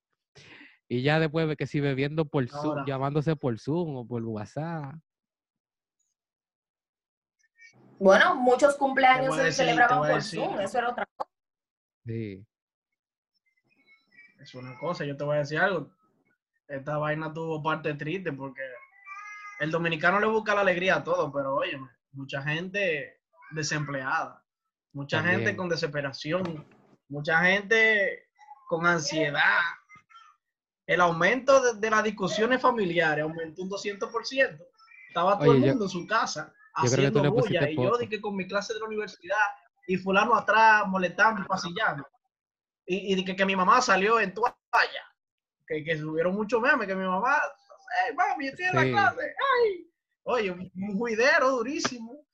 Y 0.89 1.03
ya 1.03 1.21
después 1.21 1.55
que 1.57 1.67
si 1.67 1.81
bebiendo 1.81 2.27
por 2.27 2.47
Zoom, 2.49 2.79
Ahora. 2.79 2.85
llamándose 2.87 3.37
por 3.37 3.59
Zoom 3.59 3.97
o 3.97 4.07
por 4.07 4.23
WhatsApp. 4.25 4.95
Bueno, 7.99 8.35
muchos 8.37 8.77
cumpleaños 8.77 9.35
se 9.37 9.43
decir, 9.45 9.67
celebraban 9.67 9.99
por 9.99 10.15
decir. 10.15 10.41
Zoom, 10.41 10.61
eso 10.61 10.79
era 10.79 10.91
otra 10.91 11.07
cosa. 11.17 11.31
Sí. 12.07 12.45
Es 14.41 14.55
una 14.55 14.79
cosa, 14.79 15.05
yo 15.05 15.17
te 15.17 15.25
voy 15.25 15.37
a 15.37 15.41
decir 15.41 15.59
algo. 15.59 15.91
Esta 16.69 16.97
vaina 16.99 17.33
tuvo 17.33 17.63
parte 17.63 17.95
triste 17.95 18.33
porque 18.33 18.63
el 19.61 19.71
dominicano 19.71 20.21
le 20.21 20.27
busca 20.27 20.55
la 20.55 20.61
alegría 20.61 20.97
a 20.97 21.05
todo, 21.05 21.33
pero 21.33 21.57
oye, 21.57 21.79
mucha 22.13 22.43
gente 22.43 23.21
desempleada, 23.51 24.43
mucha 24.93 25.23
gente 25.23 25.57
con 25.57 25.69
desesperación, 25.69 26.67
mucha 27.09 27.41
gente 27.43 28.29
con 28.69 28.87
ansiedad. 28.87 29.61
El 30.87 31.01
aumento 31.01 31.61
de, 31.61 31.81
de 31.81 31.91
las 31.91 32.05
discusiones 32.05 32.61
familiares 32.63 33.23
aumentó 33.25 33.63
un 33.63 33.71
200%. 33.71 34.59
Estaba 35.09 35.39
todo 35.39 35.51
Oye, 35.51 35.59
el 35.59 35.65
yo- 35.65 35.69
mundo 35.71 35.85
en 35.87 35.91
su 35.91 36.07
casa 36.07 36.55
yo 36.85 36.93
haciendo 36.93 37.23
le 37.23 37.29
bulla 37.29 37.71
y 37.71 37.77
yo 37.77 37.83
poco. 37.85 37.99
di 37.99 38.09
que 38.09 38.21
con 38.21 38.37
mi 38.37 38.47
clase 38.47 38.75
de 38.75 38.81
la 38.81 38.87
universidad 38.87 39.37
y 39.87 39.97
fulano 39.97 40.35
atrás 40.35 40.87
molestando 40.87 41.43
y 41.43 41.45
pasillando. 41.45 42.07
Y, 42.87 43.13
y 43.13 43.15
di 43.17 43.25
que, 43.25 43.45
mi 43.47 43.57
mamá 43.57 43.81
salió 43.81 44.21
en 44.21 44.33
toalla. 44.35 44.53
Que, 45.67 45.85
que 45.85 45.99
subieron 45.99 46.35
muchos 46.35 46.61
memes, 46.61 46.87
que 46.87 46.95
mi 46.95 47.07
mamá, 47.07 47.39
hey, 48.07 48.15
mami, 48.17 48.49
estoy 48.49 48.67
en 48.67 48.71
Sí. 48.71 48.77
la 48.77 48.85
clase. 48.91 49.35
Ay. 49.63 49.91
Oye, 50.25 50.51
un 50.51 50.99
juidero 50.99 51.51
durísimo. 51.51 52.27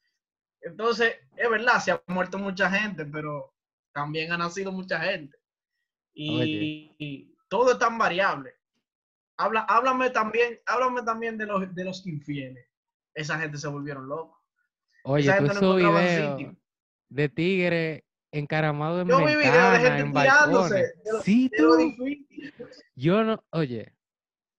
Entonces, 0.61 1.17
es 1.37 1.51
verdad, 1.51 1.79
se 1.81 1.91
ha 1.93 2.03
muerto 2.07 2.39
mucha 2.39 2.71
gente, 2.71 3.05
pero 3.07 3.53
también 3.93 4.33
ha 4.33 4.37
nacido 4.39 4.73
mucha 4.73 4.99
gente. 5.01 5.37
Y, 6.15 6.95
y 6.99 7.35
todo 7.49 7.73
es 7.73 7.79
tan 7.79 7.99
variable. 7.99 8.55
Habla, 9.37 9.63
háblame 9.69 10.11
también, 10.11 10.61
háblame 10.67 11.03
también 11.03 11.37
de 11.37 11.47
los, 11.47 11.75
de 11.75 11.85
los 11.85 12.07
infieles. 12.07 12.67
Esa 13.15 13.39
gente 13.39 13.59
se 13.59 13.69
volvieron 13.69 14.09
locos. 14.09 14.39
Oye, 15.05 15.25
Esa 15.25 15.39
tú 15.39 15.45
gente 15.47 15.61
no 15.61 16.01
sitio. 16.33 16.57
de 17.09 17.29
tigre 17.29 18.05
encaramado 18.33 19.01
en 19.03 19.09
Yo 19.09 19.19
vi 19.19 19.37
videos 19.37 19.73
de 19.73 19.79
gente 19.81 20.01
en 20.01 20.13
tirándose. 20.13 20.93
Sí, 21.23 21.51
tú. 21.57 21.95
Yo 22.97 23.23
no, 23.23 23.45
oye, 23.51 23.95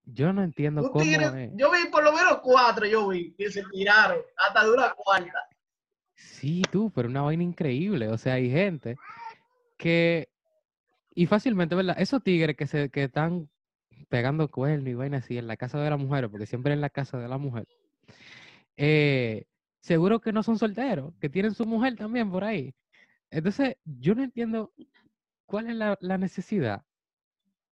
yo 0.06 0.32
no 0.34 0.44
entiendo 0.44 0.90
cómo 0.92 1.04
tigre- 1.04 1.46
es. 1.46 1.52
yo 1.56 1.72
vi 1.72 1.88
por 1.92 2.04
lo 2.04 2.14
menos 2.14 2.40
cuatro, 2.42 2.86
yo 2.86 3.08
vi, 3.08 3.34
que 3.34 3.52
se 3.52 3.64
tiraron 3.72 4.20
hasta 4.38 4.64
de 4.64 4.72
una 4.72 4.92
cuarta. 4.94 5.40
Sí, 6.14 6.62
tú, 6.72 6.92
pero 6.96 7.10
una 7.10 7.22
vaina 7.24 7.44
increíble. 7.44 8.08
O 8.08 8.18
sea, 8.18 8.36
hay 8.36 8.50
gente 8.50 8.96
que, 9.78 10.30
y 11.14 11.26
fácilmente, 11.26 11.76
¿verdad? 11.76 11.96
Esos 12.00 12.24
tigres 12.24 12.56
que 12.56 12.68
se 12.68 12.90
que 12.90 13.04
están 13.06 13.50
pegando 14.10 14.50
cuernos 14.50 14.88
y 14.88 14.94
vainas 14.94 15.24
así 15.26 15.38
en 15.38 15.48
la 15.48 15.58
casa 15.58 15.80
de 15.80 15.90
la 15.90 15.98
mujer, 15.98 16.30
porque 16.30 16.46
siempre 16.46 16.74
en 16.74 16.82
la 16.82 16.90
casa 16.90 17.18
de 17.18 17.28
la 17.28 17.38
mujer, 17.38 17.68
eh, 18.78 19.46
seguro 19.82 20.20
que 20.22 20.34
no 20.34 20.44
son 20.44 20.58
solteros, 20.58 21.14
que 21.20 21.30
tienen 21.30 21.54
su 21.54 21.66
mujer 21.66 21.96
también 21.96 22.32
por 22.32 22.44
ahí. 22.44 22.76
Entonces, 23.30 23.78
yo 23.84 24.16
no 24.16 24.24
entiendo 24.24 24.74
cuál 25.46 25.70
es 25.70 25.76
la, 25.76 25.98
la 26.02 26.18
necesidad 26.18 26.84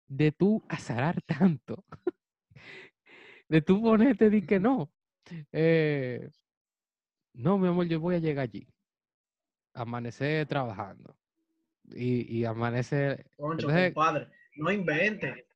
de 0.09 0.33
tú 0.33 0.65
azarar 0.69 1.21
tanto, 1.23 1.85
de 3.49 3.63
tú 3.63 3.83
ponerte 3.83 4.27
y 4.35 4.43
que 4.47 4.61
no. 4.61 4.93
eh, 5.53 6.29
no, 7.35 7.59
mi 7.59 7.69
amor, 7.69 7.87
yo 7.87 8.01
voy 8.01 8.15
a 8.17 8.19
llegar 8.19 8.45
allí. 8.45 8.67
Amanecer 9.75 10.47
trabajando. 10.47 11.17
Y, 11.85 12.39
y 12.39 12.45
amanecer. 12.45 13.27
Concho, 13.37 13.69
Entonces, 13.69 13.95
compadre, 13.95 14.29
no 14.57 14.73
invente. 14.73 15.47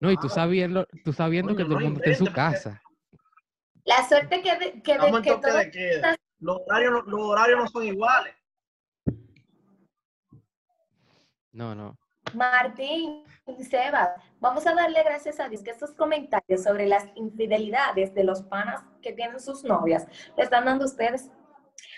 no, 0.00 0.10
y 0.10 0.16
tú 0.16 0.28
sabiendo, 0.28 0.86
tú 1.04 1.12
sabiendo 1.12 1.54
que 1.56 1.64
todo 1.64 1.74
el 1.74 1.78
no 1.80 1.84
mundo 1.86 2.00
está 2.00 2.10
en 2.10 2.16
su 2.16 2.32
casa. 2.32 2.82
La 3.90 4.08
suerte 4.08 4.40
que, 4.42 4.56
de- 4.56 4.82
que, 4.82 4.92
de- 4.92 4.98
Estamos 4.98 5.16
en 5.18 5.22
que 5.24 5.30
toque 5.32 5.48
todo- 5.48 5.58
de 5.58 5.70
queda. 5.70 6.16
Los 6.38 6.58
horarios, 6.66 6.92
no- 6.92 7.02
los 7.02 7.20
horarios 7.20 7.58
no 7.60 7.66
son 7.68 7.84
iguales. 7.84 8.34
No, 11.52 11.74
no. 11.74 11.96
Martín 12.34 13.24
y 13.46 13.64
Sebas, 13.64 14.10
vamos 14.38 14.64
a 14.66 14.74
darle 14.74 15.02
gracias 15.02 15.40
a 15.40 15.48
Dios 15.48 15.62
que 15.64 15.70
estos 15.72 15.92
comentarios 15.94 16.62
sobre 16.62 16.86
las 16.86 17.06
infidelidades 17.16 18.14
de 18.14 18.22
los 18.22 18.42
panas 18.42 18.84
que 19.02 19.12
tienen 19.12 19.40
sus 19.40 19.64
novias 19.64 20.06
le 20.36 20.44
están 20.44 20.64
dando 20.66 20.84
ustedes. 20.84 21.28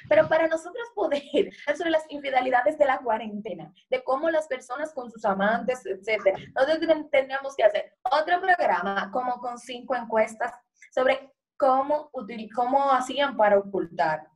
Pero 0.08 0.28
para 0.28 0.46
nosotros 0.48 0.88
poder 0.94 1.22
hablar 1.34 1.76
sobre 1.76 1.90
las 1.90 2.04
infidelidades 2.08 2.78
de 2.78 2.86
la 2.86 2.98
cuarentena, 3.00 3.72
de 3.90 4.02
cómo 4.02 4.30
las 4.30 4.46
personas 4.46 4.94
con 4.94 5.10
sus 5.10 5.24
amantes, 5.24 5.84
etcétera, 5.84 6.38
nosotros 6.54 6.80
ten- 6.86 7.10
tendríamos 7.10 7.54
que 7.54 7.64
hacer 7.64 7.92
otro 8.10 8.40
programa 8.40 9.10
como 9.12 9.34
con 9.40 9.58
cinco 9.58 9.94
encuestas 9.94 10.52
sobre 10.94 11.30
cómo, 11.62 12.10
cómo 12.54 12.90
hacían 12.90 13.36
para 13.36 13.58
ocultar. 13.58 14.28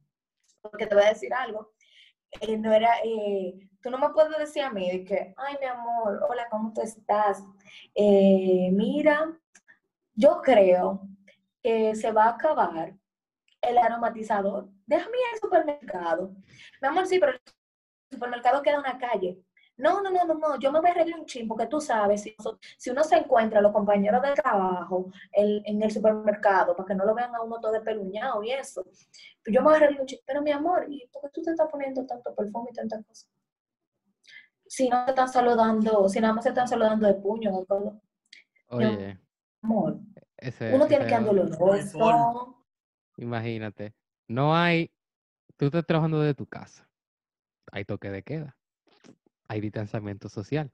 Porque 0.63 0.87
te 0.87 0.95
voy 0.95 1.05
a 1.05 1.09
decir 1.09 1.35
algo, 1.35 1.73
eh, 2.41 2.57
no 2.57 2.73
era, 2.73 3.01
eh, 3.05 3.69
tú 3.83 3.91
no 3.91 3.99
me 3.99 4.11
puedes 4.11 4.39
decir 4.39 4.63
a 4.63 4.71
mí 4.71 4.91
de 4.91 5.05
que, 5.05 5.35
ay, 5.37 5.57
mi 5.61 5.67
amor, 5.67 6.21
hola, 6.29 6.47
¿cómo 6.49 6.73
tú 6.73 6.83
estás? 6.83 7.43
Eh, 7.95 8.71
mira, 8.73 9.37
yo 10.15 10.41
creo 10.41 11.01
que 11.63 11.97
se 11.97 12.13
va 12.13 12.27
a 12.27 12.31
acabar 12.31 12.95
el 13.61 13.79
aromatizador. 13.79 14.69
Déjame 14.87 15.17
ir 15.19 15.25
al 15.33 15.41
supermercado. 15.41 16.31
Mi 16.81 16.89
amor, 16.89 17.07
sí, 17.07 17.19
pero 17.19 17.33
el 17.33 17.41
supermercado 18.09 18.63
queda 18.63 18.75
en 18.75 18.81
una 18.81 18.99
calle. 18.99 19.41
No, 19.79 20.01
no, 20.01 20.11
no, 20.11 20.25
no, 20.25 20.35
no, 20.35 20.59
yo 20.59 20.73
me 20.73 20.81
voy 20.81 20.89
a 20.89 20.93
arreglar 20.93 21.21
un 21.21 21.27
chin, 21.27 21.47
porque 21.47 21.67
tú 21.67 21.81
sabes, 21.81 22.23
si, 22.23 22.35
si 22.79 22.91
uno 22.91 23.05
se 23.05 23.17
encuentra 23.17 23.59
a 23.59 23.63
los 23.63 23.73
compañeros 23.73 24.23
de 24.23 24.33
trabajo 24.33 25.11
en, 25.33 25.61
en 25.67 25.83
el 25.83 25.91
supermercado, 25.91 26.75
para 26.75 26.87
que 26.87 26.95
no 26.95 27.05
lo 27.05 27.15
vean 27.15 27.35
a 27.35 27.43
uno 27.43 27.61
todo 27.61 27.73
despeluñado 27.73 28.43
y 28.43 28.53
eso, 28.53 28.87
yo 29.45 29.61
me 29.61 29.65
voy 29.65 29.75
a 29.75 29.77
arreglar 29.77 30.01
un 30.01 30.07
chin. 30.07 30.19
Pero 30.25 30.41
mi 30.41 30.51
amor, 30.51 30.87
¿y 30.89 31.07
por 31.13 31.23
qué 31.23 31.29
tú 31.29 31.43
te 31.43 31.51
estás 31.51 31.69
poniendo 31.71 32.07
tanto 32.07 32.35
perfume 32.35 32.71
y 32.71 32.75
tantas 32.75 33.05
cosas? 33.05 33.29
Si 34.67 34.89
no 34.89 35.05
te 35.05 35.11
están 35.11 35.29
saludando, 35.29 36.09
si 36.09 36.21
nada 36.21 36.33
más 36.33 36.45
se 36.45 36.51
están 36.51 36.67
saludando 36.67 37.07
de 37.07 37.15
puño, 37.15 37.57
de 37.59 37.67
codo. 37.67 38.01
Oye, 38.69 39.21
amor, 39.63 40.01
ese, 40.39 40.75
uno 40.75 40.87
tiene 40.87 41.07
que 41.07 41.15
andar 41.15 41.39
otro, 41.39 41.65
oloroso. 41.65 42.65
imagínate. 43.17 43.95
No 44.27 44.57
hay, 44.57 44.91
tú 45.57 45.67
estás 45.67 45.87
trabajando 45.87 46.21
desde 46.21 46.35
tu 46.35 46.47
casa. 46.47 46.89
Hay 47.71 47.85
toque 47.85 48.11
de 48.11 48.23
queda. 48.23 48.57
Hay 49.49 49.61
distanciamiento 49.61 50.29
social. 50.29 50.71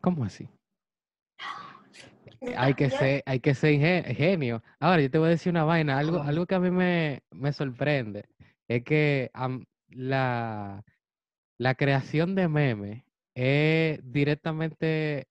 ¿Cómo 0.00 0.24
así? 0.24 0.48
Hay 2.56 2.74
que 2.74 2.90
ser, 2.90 3.22
hay 3.26 3.40
que 3.40 3.54
ser 3.54 4.04
genio. 4.14 4.62
Ahora, 4.78 5.02
yo 5.02 5.10
te 5.10 5.18
voy 5.18 5.28
a 5.28 5.30
decir 5.30 5.50
una 5.50 5.64
vaina, 5.64 5.98
algo, 5.98 6.22
algo 6.22 6.46
que 6.46 6.54
a 6.54 6.60
mí 6.60 6.70
me, 6.70 7.22
me 7.30 7.52
sorprende, 7.52 8.28
es 8.68 8.84
que 8.84 9.30
la, 9.88 10.84
la 11.58 11.74
creación 11.74 12.34
de 12.34 12.48
memes 12.48 13.04
es 13.34 14.00
directamente 14.04 15.26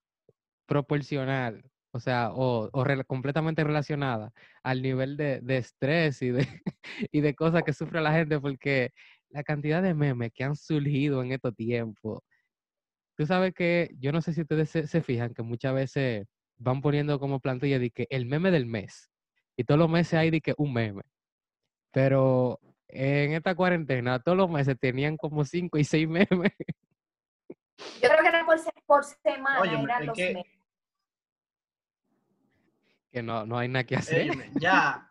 proporcional, 0.66 1.64
o 1.92 2.00
sea, 2.00 2.32
o, 2.34 2.72
completamente 3.08 3.64
relacionada 3.64 4.34
al 4.64 4.82
nivel 4.82 5.18
de, 5.18 5.42
de 5.42 5.58
estrés 5.58 6.22
y 6.22 6.32
de, 6.32 6.48
y 7.12 7.22
de 7.22 7.36
cosas 7.36 7.64
que 7.64 7.74
sufre 7.74 8.02
la 8.02 8.14
gente, 8.14 8.40
porque 8.40 8.92
la 9.30 9.44
cantidad 9.44 9.82
de 9.84 9.94
memes 9.94 10.32
que 10.34 10.44
han 10.44 10.56
surgido 10.56 11.22
en 11.24 11.32
estos 11.32 11.56
tiempos. 11.56 12.20
Tú 13.18 13.26
sabes 13.26 13.54
que, 13.54 13.96
yo 14.00 14.12
no 14.12 14.22
sé 14.22 14.34
si 14.34 14.42
ustedes 14.42 14.70
se, 14.70 14.88
se 14.88 15.02
fijan 15.02 15.34
que 15.34 15.42
muchas 15.42 15.74
veces 15.74 16.28
van 16.58 16.82
poniendo 16.82 17.20
como 17.20 17.40
plantilla 17.40 17.80
de 17.80 17.90
que 17.92 18.08
el 18.10 18.26
meme 18.26 18.52
del 18.52 18.66
mes. 18.66 19.10
Y 19.58 19.64
todos 19.64 19.80
los 19.80 19.90
meses 19.90 20.14
hay 20.16 20.32
de 20.32 20.42
que 20.42 20.54
un 20.58 20.74
meme. 20.74 21.04
Pero 21.92 22.60
en 22.88 23.32
esta 23.34 23.56
cuarentena, 23.56 24.20
todos 24.20 24.38
los 24.38 24.50
meses 24.50 24.78
tenían 24.80 25.16
como 25.18 25.46
cinco 25.46 25.78
y 25.78 25.84
seis 25.86 26.08
memes. 26.10 26.52
Yo 28.02 28.10
creo 28.10 28.22
que 28.22 28.28
era 28.28 28.46
por, 28.46 28.60
se- 28.60 28.72
por 28.86 29.04
semana, 29.04 29.82
eran 29.84 30.06
los 30.06 30.16
que- 30.16 30.34
meses. 30.34 30.52
Que 33.12 33.24
no, 33.24 33.46
no 33.46 33.58
hay 33.58 33.70
nada 33.70 33.86
que 33.86 33.96
hacer. 33.96 34.28
Ya, 34.60 35.10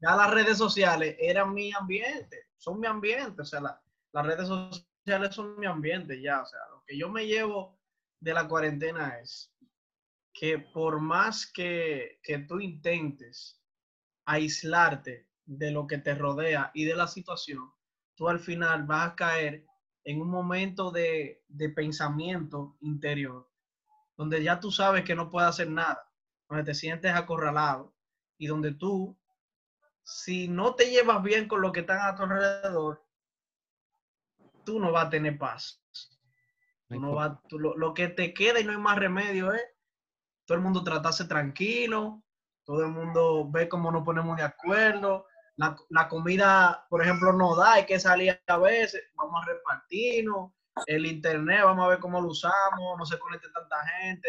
ya 0.00 0.16
las 0.16 0.30
redes 0.34 0.58
sociales 0.58 1.16
eran 1.20 1.54
mi 1.54 1.72
ambiente, 1.72 2.45
son 2.58 2.80
mi 2.80 2.86
ambiente, 2.86 3.42
o 3.42 3.44
sea, 3.44 3.60
la- 3.60 3.80
las 4.12 4.26
redes 4.26 4.48
sociales 4.48 5.34
son 5.34 5.58
mi 5.58 5.66
ambiente 5.66 6.20
ya, 6.20 6.42
o 6.42 6.46
sea, 6.46 6.60
lo 6.70 6.82
que 6.86 6.96
yo 6.98 7.08
me 7.10 7.26
llevo 7.26 7.78
de 8.20 8.34
la 8.34 8.48
cuarentena 8.48 9.18
es 9.20 9.52
que 10.32 10.58
por 10.58 11.00
más 11.00 11.46
que, 11.50 12.20
que 12.22 12.38
tú 12.40 12.60
intentes 12.60 13.60
aislarte 14.26 15.28
de 15.46 15.70
lo 15.70 15.86
que 15.86 15.98
te 15.98 16.14
rodea 16.14 16.70
y 16.74 16.84
de 16.84 16.96
la 16.96 17.08
situación, 17.08 17.72
tú 18.16 18.28
al 18.28 18.40
final 18.40 18.84
vas 18.84 19.12
a 19.12 19.16
caer 19.16 19.66
en 20.04 20.20
un 20.20 20.28
momento 20.30 20.90
de, 20.90 21.44
de 21.48 21.70
pensamiento 21.70 22.76
interior, 22.80 23.48
donde 24.16 24.42
ya 24.42 24.60
tú 24.60 24.70
sabes 24.70 25.04
que 25.04 25.14
no 25.14 25.30
puedes 25.30 25.50
hacer 25.50 25.70
nada 25.70 26.10
donde 26.48 26.64
te 26.64 26.74
sientes 26.74 27.12
acorralado 27.12 27.94
y 28.38 28.46
donde 28.46 28.72
tú, 28.74 29.16
si 30.06 30.48
no 30.48 30.74
te 30.74 30.90
llevas 30.90 31.22
bien 31.22 31.48
con 31.48 31.60
lo 31.60 31.70
que 31.72 31.80
están 31.80 32.00
a 32.00 32.14
tu 32.16 32.22
alrededor, 32.22 33.04
tú 34.64 34.78
no 34.78 34.92
vas 34.92 35.06
a 35.06 35.10
tener 35.10 35.38
paz. 35.38 35.80
Tú 36.88 37.00
no 37.00 37.14
vas- 37.14 37.38
tú- 37.48 37.58
lo, 37.58 37.76
lo 37.76 37.94
que 37.94 38.08
te 38.08 38.32
queda 38.34 38.60
y 38.60 38.64
no 38.64 38.72
hay 38.72 38.78
más 38.78 38.98
remedio 38.98 39.52
es 39.52 39.62
todo 40.46 40.58
el 40.58 40.64
mundo 40.64 40.84
tratarse 40.84 41.26
tranquilo, 41.26 42.22
todo 42.64 42.82
el 42.84 42.90
mundo 42.92 43.48
ve 43.50 43.68
cómo 43.68 43.90
nos 43.92 44.04
ponemos 44.04 44.36
de 44.36 44.44
acuerdo, 44.44 45.26
la, 45.56 45.76
la 45.90 46.08
comida, 46.08 46.86
por 46.90 47.02
ejemplo, 47.02 47.32
no 47.32 47.56
da, 47.56 47.74
hay 47.74 47.86
que 47.86 48.00
salir 48.00 48.40
a 48.46 48.58
veces, 48.58 49.02
vamos 49.16 49.42
a 49.42 49.46
repartirnos, 49.46 50.52
el 50.86 51.06
internet, 51.06 51.62
vamos 51.64 51.86
a 51.86 51.88
ver 51.90 52.00
cómo 52.00 52.20
lo 52.20 52.28
usamos, 52.28 52.98
no 52.98 53.06
se 53.06 53.18
conecte 53.18 53.48
tanta 53.50 53.76
gente, 53.88 54.28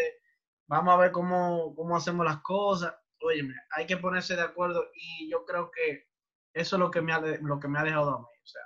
vamos 0.68 0.94
a 0.94 0.98
ver 0.98 1.12
cómo, 1.12 1.74
cómo 1.76 1.96
hacemos 1.96 2.26
las 2.26 2.40
cosas. 2.42 2.94
Óyeme, 3.20 3.54
hay 3.70 3.86
que 3.86 3.96
ponerse 3.96 4.36
de 4.36 4.42
acuerdo 4.42 4.86
y 4.94 5.30
yo 5.30 5.44
creo 5.44 5.70
que 5.70 6.08
eso 6.52 6.76
es 6.76 6.80
lo 6.80 6.90
que 6.90 7.00
me 7.02 7.12
ha, 7.12 7.20
lo 7.20 7.58
que 7.58 7.68
me 7.68 7.78
ha 7.78 7.84
dejado 7.84 8.10
a 8.10 8.18
mí. 8.20 8.26
O 8.42 8.46
sea, 8.46 8.62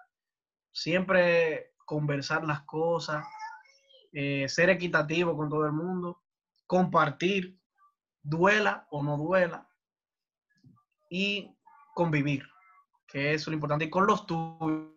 siempre 0.70 1.74
conversar 1.84 2.44
las 2.44 2.62
cosas, 2.62 3.24
eh, 4.12 4.48
ser 4.48 4.70
equitativo 4.70 5.36
con 5.36 5.48
todo 5.48 5.66
el 5.66 5.72
mundo, 5.72 6.22
compartir, 6.66 7.58
duela 8.22 8.86
o 8.90 9.02
no 9.02 9.16
duela, 9.16 9.68
y 11.10 11.54
convivir, 11.94 12.46
que 13.06 13.34
eso 13.34 13.42
es 13.42 13.48
lo 13.48 13.54
importante, 13.54 13.84
y 13.86 13.90
con 13.90 14.06
los 14.06 14.26
tuyos, 14.26 14.88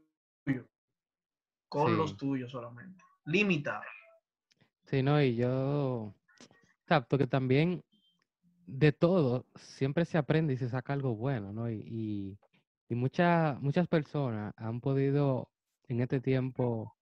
con 1.68 1.92
Sí. 1.92 1.98
los 1.98 2.16
tuyos 2.16 2.52
solamente. 2.52 3.04
Limitar. 3.26 3.84
Sí, 4.86 5.02
no, 5.02 5.22
y 5.22 5.36
yo, 5.36 6.14
exacto, 6.84 7.18
que 7.18 7.28
también 7.28 7.84
de 8.68 8.92
todo 8.92 9.46
siempre 9.56 10.06
se 10.06 10.18
aprende 10.18 10.54
y 10.54 10.58
se 10.58 10.70
saca 10.70 10.94
algo 10.94 11.16
bueno, 11.16 11.54
¿no? 11.54 11.70
Y, 11.70 12.38
y, 12.90 12.96
muchas 12.96 13.60
muchas 13.62 13.88
personas 13.88 14.54
han 14.58 14.82
podido 14.82 15.50
en 15.88 16.02
este 16.02 16.22
tiempo 16.22 16.96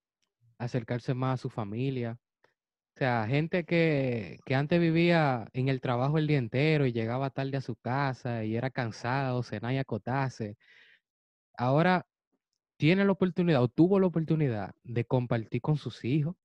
acercarse 0.58 1.14
más 1.14 1.40
a 1.40 1.42
su 1.42 1.50
familia. 1.50 2.18
O 2.96 2.98
sea, 2.98 3.26
gente 3.28 3.64
que, 3.64 4.38
que 4.46 4.54
antes 4.54 4.80
vivía 4.80 5.46
en 5.52 5.68
el 5.68 5.80
trabajo 5.80 6.18
el 6.18 6.26
día 6.28 6.38
entero 6.38 6.86
y 6.86 6.92
llegaba 6.92 7.30
tarde 7.30 7.56
a 7.58 7.60
su 7.60 7.76
casa 7.76 8.44
y 8.44 8.56
era 8.56 8.70
cansado, 8.70 9.42
cenar 9.42 9.74
y 9.74 9.78
acotarse. 9.78 10.56
Ahora 11.56 12.06
tiene 12.76 13.04
la 13.04 13.12
oportunidad 13.12 13.62
o 13.62 13.68
tuvo 13.68 14.00
la 14.00 14.06
oportunidad 14.06 14.74
de 14.84 15.04
compartir 15.04 15.60
con 15.62 15.76
sus 15.76 16.04
hijos, 16.04 16.36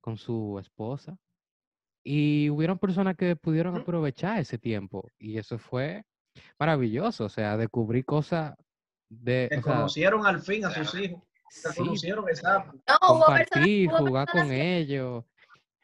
con 0.00 0.16
su 0.18 0.58
esposa. 0.60 1.18
Y 2.10 2.48
hubieron 2.48 2.78
personas 2.78 3.16
que 3.16 3.36
pudieron 3.36 3.76
aprovechar 3.76 4.38
ese 4.38 4.56
tiempo. 4.56 5.10
Y 5.18 5.36
eso 5.36 5.58
fue 5.58 6.06
maravilloso. 6.58 7.26
O 7.26 7.28
sea, 7.28 7.58
descubrir 7.58 8.06
cosas 8.06 8.54
de, 9.10 9.48
Que 9.50 9.58
o 9.58 9.62
sea, 9.62 9.74
conocieron 9.74 10.26
al 10.26 10.40
fin 10.40 10.64
a 10.64 10.70
sus 10.70 10.98
hijos. 10.98 11.22
Que 11.50 11.68
sí, 11.72 11.78
conocieron, 11.78 12.26
exacto. 12.30 12.72
No, 12.88 13.14
hubo 13.14 13.26
personas, 13.26 13.48
compartir, 13.50 13.88
hubo 13.90 13.98
jugar 13.98 14.24
personas 14.26 14.46
con 14.46 14.56
que- 14.56 14.76
ellos. 14.78 15.24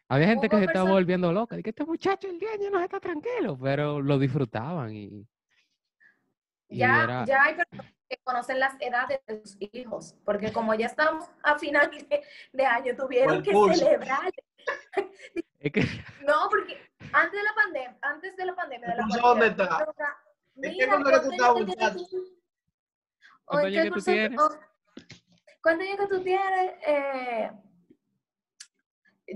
Había 0.09 0.27
gente 0.29 0.49
que 0.49 0.57
se 0.57 0.63
estaba 0.63 0.73
personas- 0.85 0.95
volviendo 0.95 1.31
loca. 1.33 1.57
De 1.57 1.63
que 1.63 1.71
este 1.71 1.85
muchacho 1.85 2.27
el 2.29 2.39
día 2.39 2.51
ya 2.59 2.71
no 2.71 2.81
está 2.81 3.01
tranquilo, 3.01 3.59
pero 3.61 4.01
lo 4.01 4.19
disfrutaban 4.19 4.95
y, 4.95 5.27
y 6.71 6.79
ya, 6.79 7.05
era, 7.05 7.25
ya 7.27 7.43
hay 7.45 7.55
personas 7.57 7.93
que 8.09 8.17
conocen 8.25 8.61
las 8.61 8.75
edades 8.81 9.21
de 9.27 9.41
sus 9.43 9.57
hijos, 9.61 10.17
porque 10.25 10.53
como 10.53 10.75
ya 10.75 10.87
estamos 10.87 11.27
a 11.43 11.59
final 11.59 11.91
de, 11.91 12.23
de 12.53 12.65
año, 12.67 12.95
tuvieron 12.97 13.43
que 13.43 13.53
curso. 13.53 13.85
celebrar. 13.85 14.33
Es 15.61 15.73
que 15.73 15.81
No, 16.27 16.49
porque 16.51 16.81
antes 17.13 17.33
de 17.41 17.43
la 17.45 17.55
pandemia, 17.55 17.99
antes 18.03 18.37
de 18.37 18.47
la 18.47 18.55
pandemia, 18.55 18.89
de 18.89 18.93
¿El 18.95 18.99
la 19.09 19.17
dónde 19.21 19.47
está? 19.49 19.87
¿En 20.57 20.63
qué 20.73 20.79
que 20.79 20.85
tú 20.87 20.91
¿cuántos 20.91 21.13
estás, 21.33 21.49
años 21.49 21.55
que 21.59 21.65
tienes 21.65 21.93
muchacho? 21.95 22.07
tú? 22.11 22.39
¿O 23.47 23.47
¿Cuántos 23.47 23.73
en 23.73 23.79
años 23.79 23.83
qué 23.83 23.83
que 23.83 23.89
tú 23.89 23.95
curso- 23.95 24.11
tienes? 24.13 24.41
o- 24.41 24.61
¿Cuántos 25.63 25.87
años 25.87 25.99
que 26.01 26.07
tú 26.17 26.23
tienes? 26.23 26.73
Eh, 26.87 27.51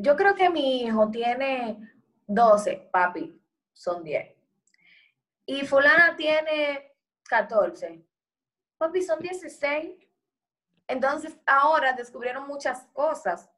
yo 0.01 0.17
creo 0.17 0.35
que 0.35 0.51
mi 0.51 0.83
hijo 0.83 1.11
tiene 1.11 1.79
12, 2.27 2.89
papi, 2.93 3.41
son 3.73 4.05
10. 4.05 4.35
Y 5.47 5.67
fulana 5.67 6.15
tiene 6.17 6.93
14. 7.29 8.05
Papi, 8.77 9.03
son 9.03 9.19
16. 9.19 9.99
Entonces, 10.87 11.37
ahora 11.47 11.93
descubrieron 11.95 12.47
muchas 12.47 12.87
cosas. 12.93 13.51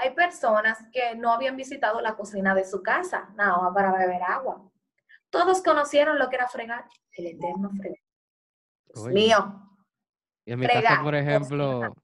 Hay 0.00 0.14
personas 0.14 0.78
que 0.92 1.14
no 1.14 1.32
habían 1.32 1.56
visitado 1.56 2.00
la 2.00 2.14
cocina 2.16 2.54
de 2.54 2.64
su 2.64 2.82
casa, 2.82 3.30
nada 3.36 3.58
más 3.58 3.74
para 3.74 3.92
beber 3.92 4.22
agua. 4.22 4.62
Todos 5.28 5.62
conocieron 5.62 6.18
lo 6.18 6.28
que 6.28 6.36
era 6.36 6.48
fregar, 6.48 6.84
el 7.12 7.26
eterno 7.26 7.70
fregar. 7.70 8.00
Dios 8.86 9.06
Oye. 9.06 9.14
mío. 9.14 9.66
y 10.44 10.52
en 10.52 10.58
mi 10.58 10.66
casa, 10.66 11.00
por 11.02 11.14
ejemplo, 11.14 11.94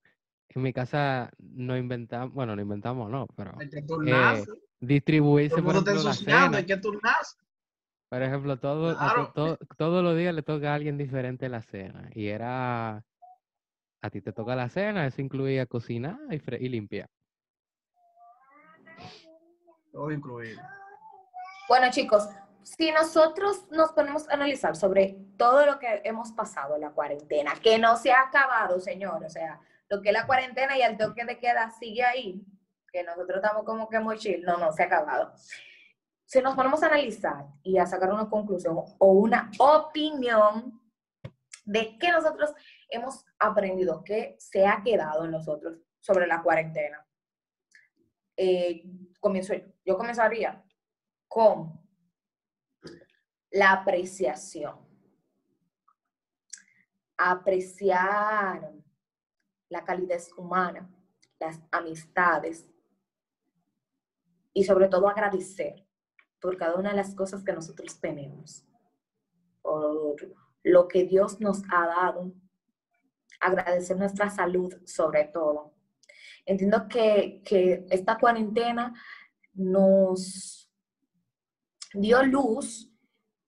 en 0.49 0.63
mi 0.63 0.73
casa 0.73 1.31
no 1.39 1.77
inventamos, 1.77 2.33
bueno, 2.33 2.55
no 2.55 2.63
inventamos, 2.63 3.11
no, 3.11 3.27
pero. 3.35 3.53
Todo 3.87 4.03
distribuirse, 4.79 5.63
por 5.63 5.75
ejemplo, 5.75 6.03
la 6.03 6.13
cena. 6.13 6.81
turnarse. 6.81 7.37
Por 8.09 8.23
ejemplo, 8.23 8.59
todo, 8.59 8.97
Claro. 8.97 9.33
todos 9.77 10.05
los 10.05 10.17
días 10.17 10.35
le 10.35 10.43
toca 10.43 10.71
a 10.71 10.75
alguien 10.75 10.97
diferente 10.97 11.49
la 11.49 11.63
cena. 11.63 12.09
Y 12.15 12.29
era, 12.29 13.03
a 14.01 14.11
ti 14.11 14.21
te 14.21 14.33
toca 14.33 14.55
la 14.55 14.69
cena, 14.69 15.07
eso 15.07 15.21
incluía 15.21 15.67
cocinar 15.67 16.19
y, 16.31 16.37
y 16.65 16.69
limpiar. 16.69 17.09
Todo 19.97 20.11
incluido. 20.11 20.61
Bueno, 21.71 21.87
chicos, 21.91 22.29
si 22.63 22.93
nosotros 22.93 23.65
nos 23.71 23.93
ponemos 23.93 24.29
a 24.29 24.35
analizar 24.35 24.77
sobre 24.77 25.17
todo 25.39 25.65
lo 25.65 25.79
que 25.79 26.03
hemos 26.05 26.33
pasado 26.33 26.75
en 26.75 26.83
la 26.83 26.91
cuarentena, 26.91 27.55
que 27.63 27.79
no 27.79 27.97
se 27.97 28.13
ha 28.13 28.25
acabado, 28.25 28.79
señor, 28.79 29.25
o 29.25 29.31
sea, 29.31 29.59
lo 29.89 30.03
que 30.03 30.11
es 30.11 30.13
la 30.13 30.27
cuarentena 30.27 30.77
y 30.77 30.83
el 30.83 30.99
toque 30.99 31.25
de 31.25 31.39
queda 31.39 31.71
sigue 31.71 32.05
ahí, 32.05 32.45
que 32.93 33.05
nosotros 33.05 33.39
estamos 33.43 33.65
como 33.65 33.89
que 33.89 33.99
muy 33.99 34.19
chill, 34.19 34.43
no, 34.43 34.59
no, 34.59 34.71
se 34.71 34.83
ha 34.83 34.87
acabado. 34.87 35.33
Si 36.27 36.43
nos 36.43 36.55
ponemos 36.55 36.83
a 36.83 36.89
analizar 36.89 37.47
y 37.63 37.79
a 37.79 37.87
sacar 37.87 38.13
una 38.13 38.29
conclusión 38.29 38.77
o 38.77 39.13
una 39.13 39.51
opinión 39.59 40.79
de 41.65 41.97
qué 41.99 42.13
nosotros 42.13 42.53
hemos 42.91 43.25
aprendido, 43.39 44.05
qué 44.05 44.37
se 44.39 44.67
ha 44.67 44.83
quedado 44.83 45.25
en 45.25 45.31
nosotros 45.31 45.79
sobre 46.01 46.27
la 46.27 46.43
cuarentena. 46.43 47.03
Eh, 48.37 48.85
comienzo 49.21 49.55
yo. 49.55 49.65
Yo 49.85 49.97
comenzaría 49.97 50.65
con 51.29 51.81
la 53.51 53.73
apreciación. 53.73 54.77
Apreciar 57.17 58.73
la 59.69 59.85
calidez 59.85 60.31
humana, 60.37 60.89
las 61.39 61.61
amistades 61.71 62.67
y 64.53 64.65
sobre 64.65 64.89
todo 64.89 65.09
agradecer 65.09 65.87
por 66.41 66.57
cada 66.57 66.77
una 66.77 66.91
de 66.91 66.97
las 66.97 67.15
cosas 67.15 67.43
que 67.43 67.53
nosotros 67.53 68.01
tenemos, 68.01 68.65
por 69.63 70.17
lo 70.63 70.89
que 70.89 71.05
Dios 71.05 71.41
nos 71.41 71.63
ha 71.71 71.87
dado, 71.87 72.33
agradecer 73.41 73.97
nuestra 73.97 74.31
salud 74.31 74.75
sobre 74.85 75.25
todo. 75.25 75.76
Entiendo 76.47 76.87
que, 76.89 77.43
que 77.45 77.85
esta 77.91 78.19
cuarentena 78.19 78.95
nos 79.55 80.71
dio 81.93 82.23
luz 82.23 82.91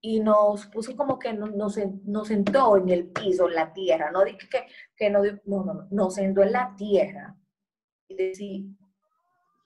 y 0.01 0.21
nos 0.21 0.67
puso 0.67 0.97
como 0.97 1.19
que 1.19 1.33
nos, 1.33 1.55
nos, 1.55 1.77
sen- 1.77 2.03
nos 2.05 2.29
sentó 2.29 2.77
en 2.77 2.89
el 2.89 3.09
piso, 3.09 3.49
en 3.49 3.55
la 3.55 3.73
tierra, 3.73 4.11
no 4.11 4.25
dije 4.25 4.49
que, 4.49 4.67
que 4.97 5.11
no, 5.11 5.23
no, 5.45 5.65
no, 5.65 5.89
nos 5.91 6.15
sentó 6.15 6.43
en 6.43 6.53
la 6.53 6.75
tierra 6.77 7.37
y 8.09 8.15
decir, 8.15 8.67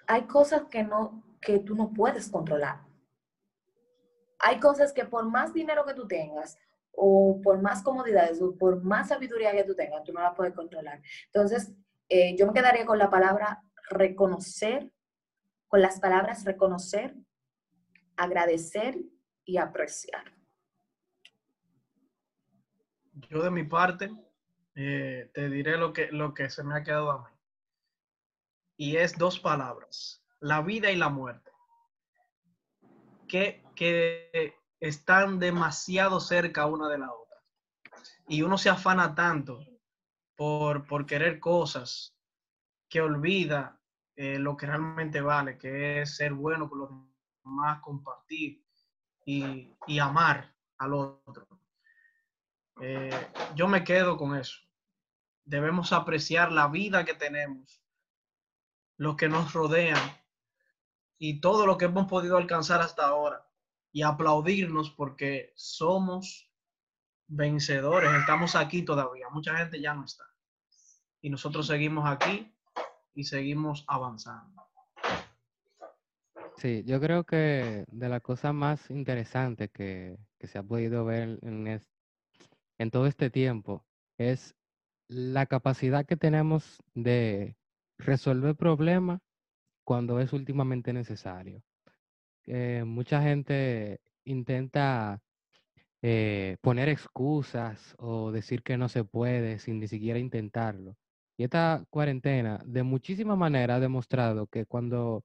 hay 0.07 0.23
cosas 0.23 0.64
que 0.71 0.83
no, 0.85 1.25
que 1.40 1.59
tú 1.61 1.75
no 1.75 1.92
puedes 1.92 2.29
controlar. 2.29 2.83
Hay 4.40 4.59
cosas 4.59 4.92
que 4.92 5.05
por 5.05 5.25
más 5.31 5.55
dinero 5.55 5.85
que 5.85 5.95
tú 5.95 6.07
tengas, 6.09 6.59
o 6.92 7.40
por 7.42 7.62
más 7.62 7.83
comodidades, 7.83 8.42
o 8.42 8.55
por 8.57 8.83
más 8.83 9.09
sabiduría 9.09 9.53
que 9.53 9.64
tú 9.64 9.75
tengas, 9.75 10.03
tú 10.05 10.12
no 10.12 10.21
la 10.21 10.35
puedes 10.35 10.55
controlar. 10.55 11.01
Entonces, 11.27 11.73
eh, 12.14 12.37
yo 12.38 12.46
me 12.46 12.53
quedaría 12.53 12.85
con 12.85 12.98
la 12.98 13.09
palabra 13.09 13.62
reconocer, 13.88 14.92
con 15.66 15.81
las 15.81 15.98
palabras 15.98 16.44
reconocer, 16.44 17.16
agradecer 18.18 18.98
y 19.46 19.57
apreciar. 19.57 20.22
Yo 23.31 23.42
de 23.42 23.51
mi 23.51 23.64
parte 23.64 24.11
eh, 24.75 25.31
te 25.33 25.48
diré 25.48 25.79
lo 25.79 25.94
que, 25.94 26.12
lo 26.12 26.35
que 26.35 26.51
se 26.51 26.62
me 26.62 26.75
ha 26.77 26.83
quedado 26.83 27.12
a 27.12 27.18
mí. 27.31 27.35
Y 28.77 28.96
es 28.98 29.16
dos 29.16 29.40
palabras, 29.40 30.22
la 30.38 30.61
vida 30.61 30.90
y 30.90 30.96
la 30.96 31.09
muerte, 31.09 31.51
que, 33.27 33.64
que 33.75 34.55
están 34.81 35.38
demasiado 35.38 36.20
cerca 36.20 36.66
una 36.66 36.90
de 36.90 36.98
la 36.98 37.11
otra. 37.11 37.38
Y 38.29 38.42
uno 38.42 38.59
se 38.59 38.68
afana 38.68 39.14
tanto 39.14 39.64
por, 40.37 40.87
por 40.87 41.07
querer 41.07 41.40
cosas 41.40 42.16
que 42.88 43.01
olvida 43.01 43.81
eh, 44.16 44.38
lo 44.38 44.57
que 44.57 44.66
realmente 44.66 45.21
vale, 45.21 45.57
que 45.57 46.03
es 46.03 46.16
ser 46.16 46.33
bueno 46.35 46.68
con 46.68 46.79
los 46.81 46.90
demás, 47.45 47.81
compartir 47.81 48.62
y, 49.25 49.75
y 49.87 49.99
amar 49.99 50.55
al 50.79 50.95
otro. 50.95 51.47
Eh, 52.81 53.29
yo 53.55 53.68
me 53.68 53.85
quedo 53.85 54.16
con 54.16 54.37
eso. 54.37 54.61
Debemos 55.45 55.92
apreciar 55.92 56.53
la 56.53 56.68
vida 56.68 57.05
que 57.05 57.14
tenemos, 57.14 57.83
los 58.97 59.16
que 59.16 59.29
nos 59.29 59.53
rodean 59.53 60.01
y 61.18 61.40
todo 61.40 61.66
lo 61.66 61.79
que 61.79 61.87
hemos 61.87 62.09
podido 62.09 62.37
alcanzar 62.37 62.81
hasta 62.81 63.07
ahora 63.07 63.49
y 63.92 64.03
aplaudirnos 64.03 64.90
porque 64.90 65.53
somos 65.55 66.52
vencedores. 67.33 68.11
Estamos 68.21 68.55
aquí 68.55 68.83
todavía. 68.83 69.29
Mucha 69.31 69.57
gente 69.57 69.81
ya 69.81 69.95
no 69.95 70.05
está. 70.05 70.25
Y 71.21 71.31
nosotros 71.31 71.66
seguimos 71.66 72.09
aquí 72.09 72.55
y 73.14 73.25
seguimos 73.25 73.85
avanzando. 73.88 74.62
Sí, 76.57 76.85
yo 76.85 77.01
creo 77.01 77.25
que 77.25 77.85
de 77.88 78.09
las 78.09 78.21
cosas 78.21 78.55
más 78.55 78.90
interesantes 78.90 79.71
que, 79.71 80.18
que 80.38 80.47
se 80.47 80.59
ha 80.59 80.62
podido 80.62 81.05
ver 81.05 81.38
en, 81.42 81.81
en 82.79 82.90
todo 82.90 83.07
este 83.07 83.31
tiempo 83.31 83.85
es 84.18 84.55
la 85.09 85.47
capacidad 85.47 86.07
que 86.07 86.16
tenemos 86.16 86.83
de 86.95 87.57
resolver 87.99 88.55
problemas 88.55 89.21
cuando 89.85 90.21
es 90.21 90.33
últimamente 90.33 90.92
necesario. 90.92 91.62
Eh, 92.45 92.85
mucha 92.87 93.23
gente 93.23 94.01
intenta 94.25 95.21
eh, 96.03 96.57
poner 96.61 96.88
excusas 96.88 97.95
o 97.99 98.33
decir 98.33 98.62
que 98.62 98.77
no 98.77 98.88
se 98.88 99.05
puede 99.05 99.59
sin 99.59 99.81
ni 99.81 99.88
siquiera 99.88 100.19
intentarlo. 100.19 100.97
Y 101.37 101.45
esta 101.45 101.85
cuarentena 101.91 102.61
de 102.67 102.83
muchísimas 102.83 103.38
maneras 103.38 103.79
ha 103.79 103.81
demostrado 103.81 104.47
que 104.49 104.67
cuando, 104.67 105.25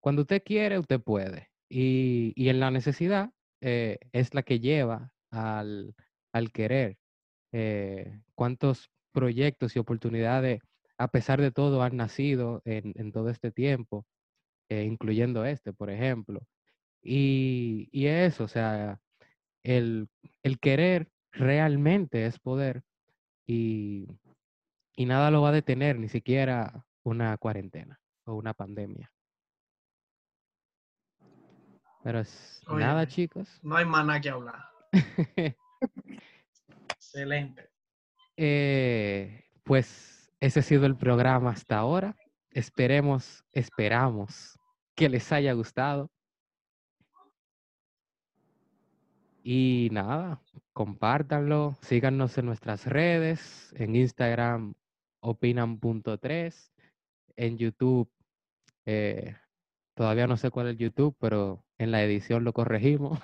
cuando 0.00 0.22
usted 0.22 0.42
quiere, 0.44 0.78
usted 0.78 1.00
puede. 1.00 1.50
Y, 1.68 2.32
y 2.36 2.48
en 2.48 2.60
la 2.60 2.70
necesidad 2.70 3.30
eh, 3.60 3.98
es 4.12 4.34
la 4.34 4.42
que 4.42 4.60
lleva 4.60 5.12
al, 5.30 5.94
al 6.32 6.52
querer. 6.52 6.98
Eh, 7.52 8.20
cuántos 8.34 8.90
proyectos 9.12 9.76
y 9.76 9.78
oportunidades, 9.78 10.60
a 10.98 11.08
pesar 11.08 11.40
de 11.40 11.50
todo, 11.52 11.82
han 11.82 11.96
nacido 11.96 12.62
en, 12.64 12.92
en 12.96 13.12
todo 13.12 13.28
este 13.30 13.52
tiempo, 13.52 14.06
eh, 14.68 14.84
incluyendo 14.84 15.44
este, 15.44 15.72
por 15.72 15.90
ejemplo. 15.90 16.40
Y, 17.02 17.88
y 17.92 18.06
eso, 18.06 18.44
o 18.44 18.48
sea, 18.48 19.00
el, 19.62 20.08
el 20.42 20.58
querer 20.58 21.10
realmente 21.32 22.26
es 22.26 22.38
poder 22.38 22.82
y, 23.46 24.06
y 24.94 25.06
nada 25.06 25.30
lo 25.30 25.42
va 25.42 25.50
a 25.50 25.52
detener, 25.52 25.98
ni 25.98 26.08
siquiera 26.08 26.84
una 27.02 27.36
cuarentena 27.38 28.00
o 28.24 28.34
una 28.34 28.54
pandemia. 28.54 29.12
Pero 32.02 32.20
es 32.20 32.62
nada, 32.68 33.06
chicos. 33.06 33.48
No 33.62 33.76
hay 33.76 33.84
más 33.84 34.04
nada 34.04 34.20
que 34.20 34.28
hablar. 34.28 34.68
Excelente. 36.96 37.70
Eh, 38.36 39.44
pues 39.62 40.32
ese 40.40 40.60
ha 40.60 40.62
sido 40.62 40.86
el 40.86 40.96
programa 40.96 41.50
hasta 41.50 41.78
ahora. 41.78 42.16
Esperemos, 42.50 43.44
esperamos 43.52 44.58
que 44.96 45.08
les 45.08 45.30
haya 45.32 45.52
gustado. 45.52 46.10
Y 49.42 49.88
nada, 49.90 50.40
compártanlo, 50.72 51.76
síganos 51.82 52.38
en 52.38 52.46
nuestras 52.46 52.86
redes, 52.86 53.74
en 53.76 53.96
Instagram 53.96 54.74
opinan.3, 55.20 56.72
en 57.36 57.58
YouTube, 57.58 58.08
eh, 58.86 59.36
todavía 59.94 60.26
no 60.26 60.36
sé 60.36 60.50
cuál 60.50 60.66
es 60.68 60.72
el 60.72 60.78
YouTube, 60.78 61.16
pero 61.18 61.64
en 61.78 61.90
la 61.90 62.02
edición 62.04 62.44
lo 62.44 62.52
corregimos. 62.52 63.18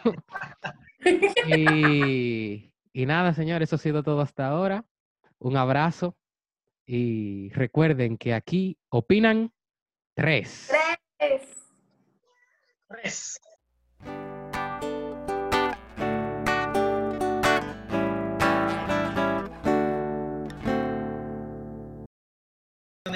y, 1.47 2.73
y 2.93 3.07
nada, 3.07 3.33
señores, 3.33 3.69
eso 3.69 3.77
ha 3.77 3.79
sido 3.79 4.03
todo 4.03 4.21
hasta 4.21 4.49
ahora. 4.49 4.85
Un 5.39 5.57
abrazo 5.57 6.17
y 6.85 7.51
recuerden 7.51 8.17
que 8.17 8.35
aquí 8.35 8.77
opinan 8.89 9.53
tres. 10.15 10.73
Tres. 11.19 11.43
Tres. 12.89 13.41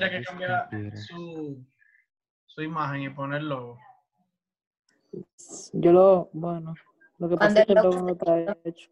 Tendría 0.02 0.18
que 0.18 0.24
cambiar 0.24 0.68
su, 0.96 1.64
su 2.46 2.62
imagen 2.62 3.02
y 3.02 3.10
ponerlo. 3.10 3.78
Yo 5.72 5.92
lo, 5.92 6.30
bueno, 6.32 6.74
lo 7.18 7.28
que 7.28 7.36
pasa 7.36 7.60
es 7.60 7.66
que 7.66 7.74
logo 7.74 8.00
no 8.00 8.12
está 8.12 8.56
hecho. 8.64 8.90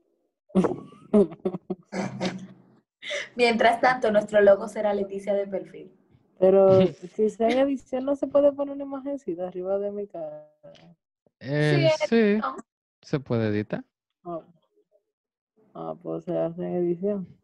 Mientras 3.35 3.81
tanto, 3.81 4.13
nuestro 4.13 4.41
logo 4.41 4.69
será 4.69 4.95
Leticia 4.95 5.35
de 5.35 5.47
perfil. 5.47 5.93
Pero 6.39 6.81
si 7.15 7.31
sea 7.31 7.49
en 7.49 7.59
edición 7.59 8.05
no 8.05 8.15
se 8.17 8.27
puede 8.27 8.53
poner 8.53 8.75
una 8.75 8.85
imagencita 8.85 9.49
arriba 9.49 9.79
de 9.79 9.91
mi 9.91 10.07
cara. 10.07 10.49
Eh, 11.41 11.91
Sí, 11.99 12.07
sí, 12.07 12.39
¿no? 12.41 12.57
se 13.03 13.19
puede 13.21 13.49
editar. 13.49 13.83
Ah, 14.25 14.43
ah, 15.75 15.97
pues 16.03 16.25
se 16.25 16.37
hace 16.39 16.63
en 16.63 16.75
edición. 16.75 17.40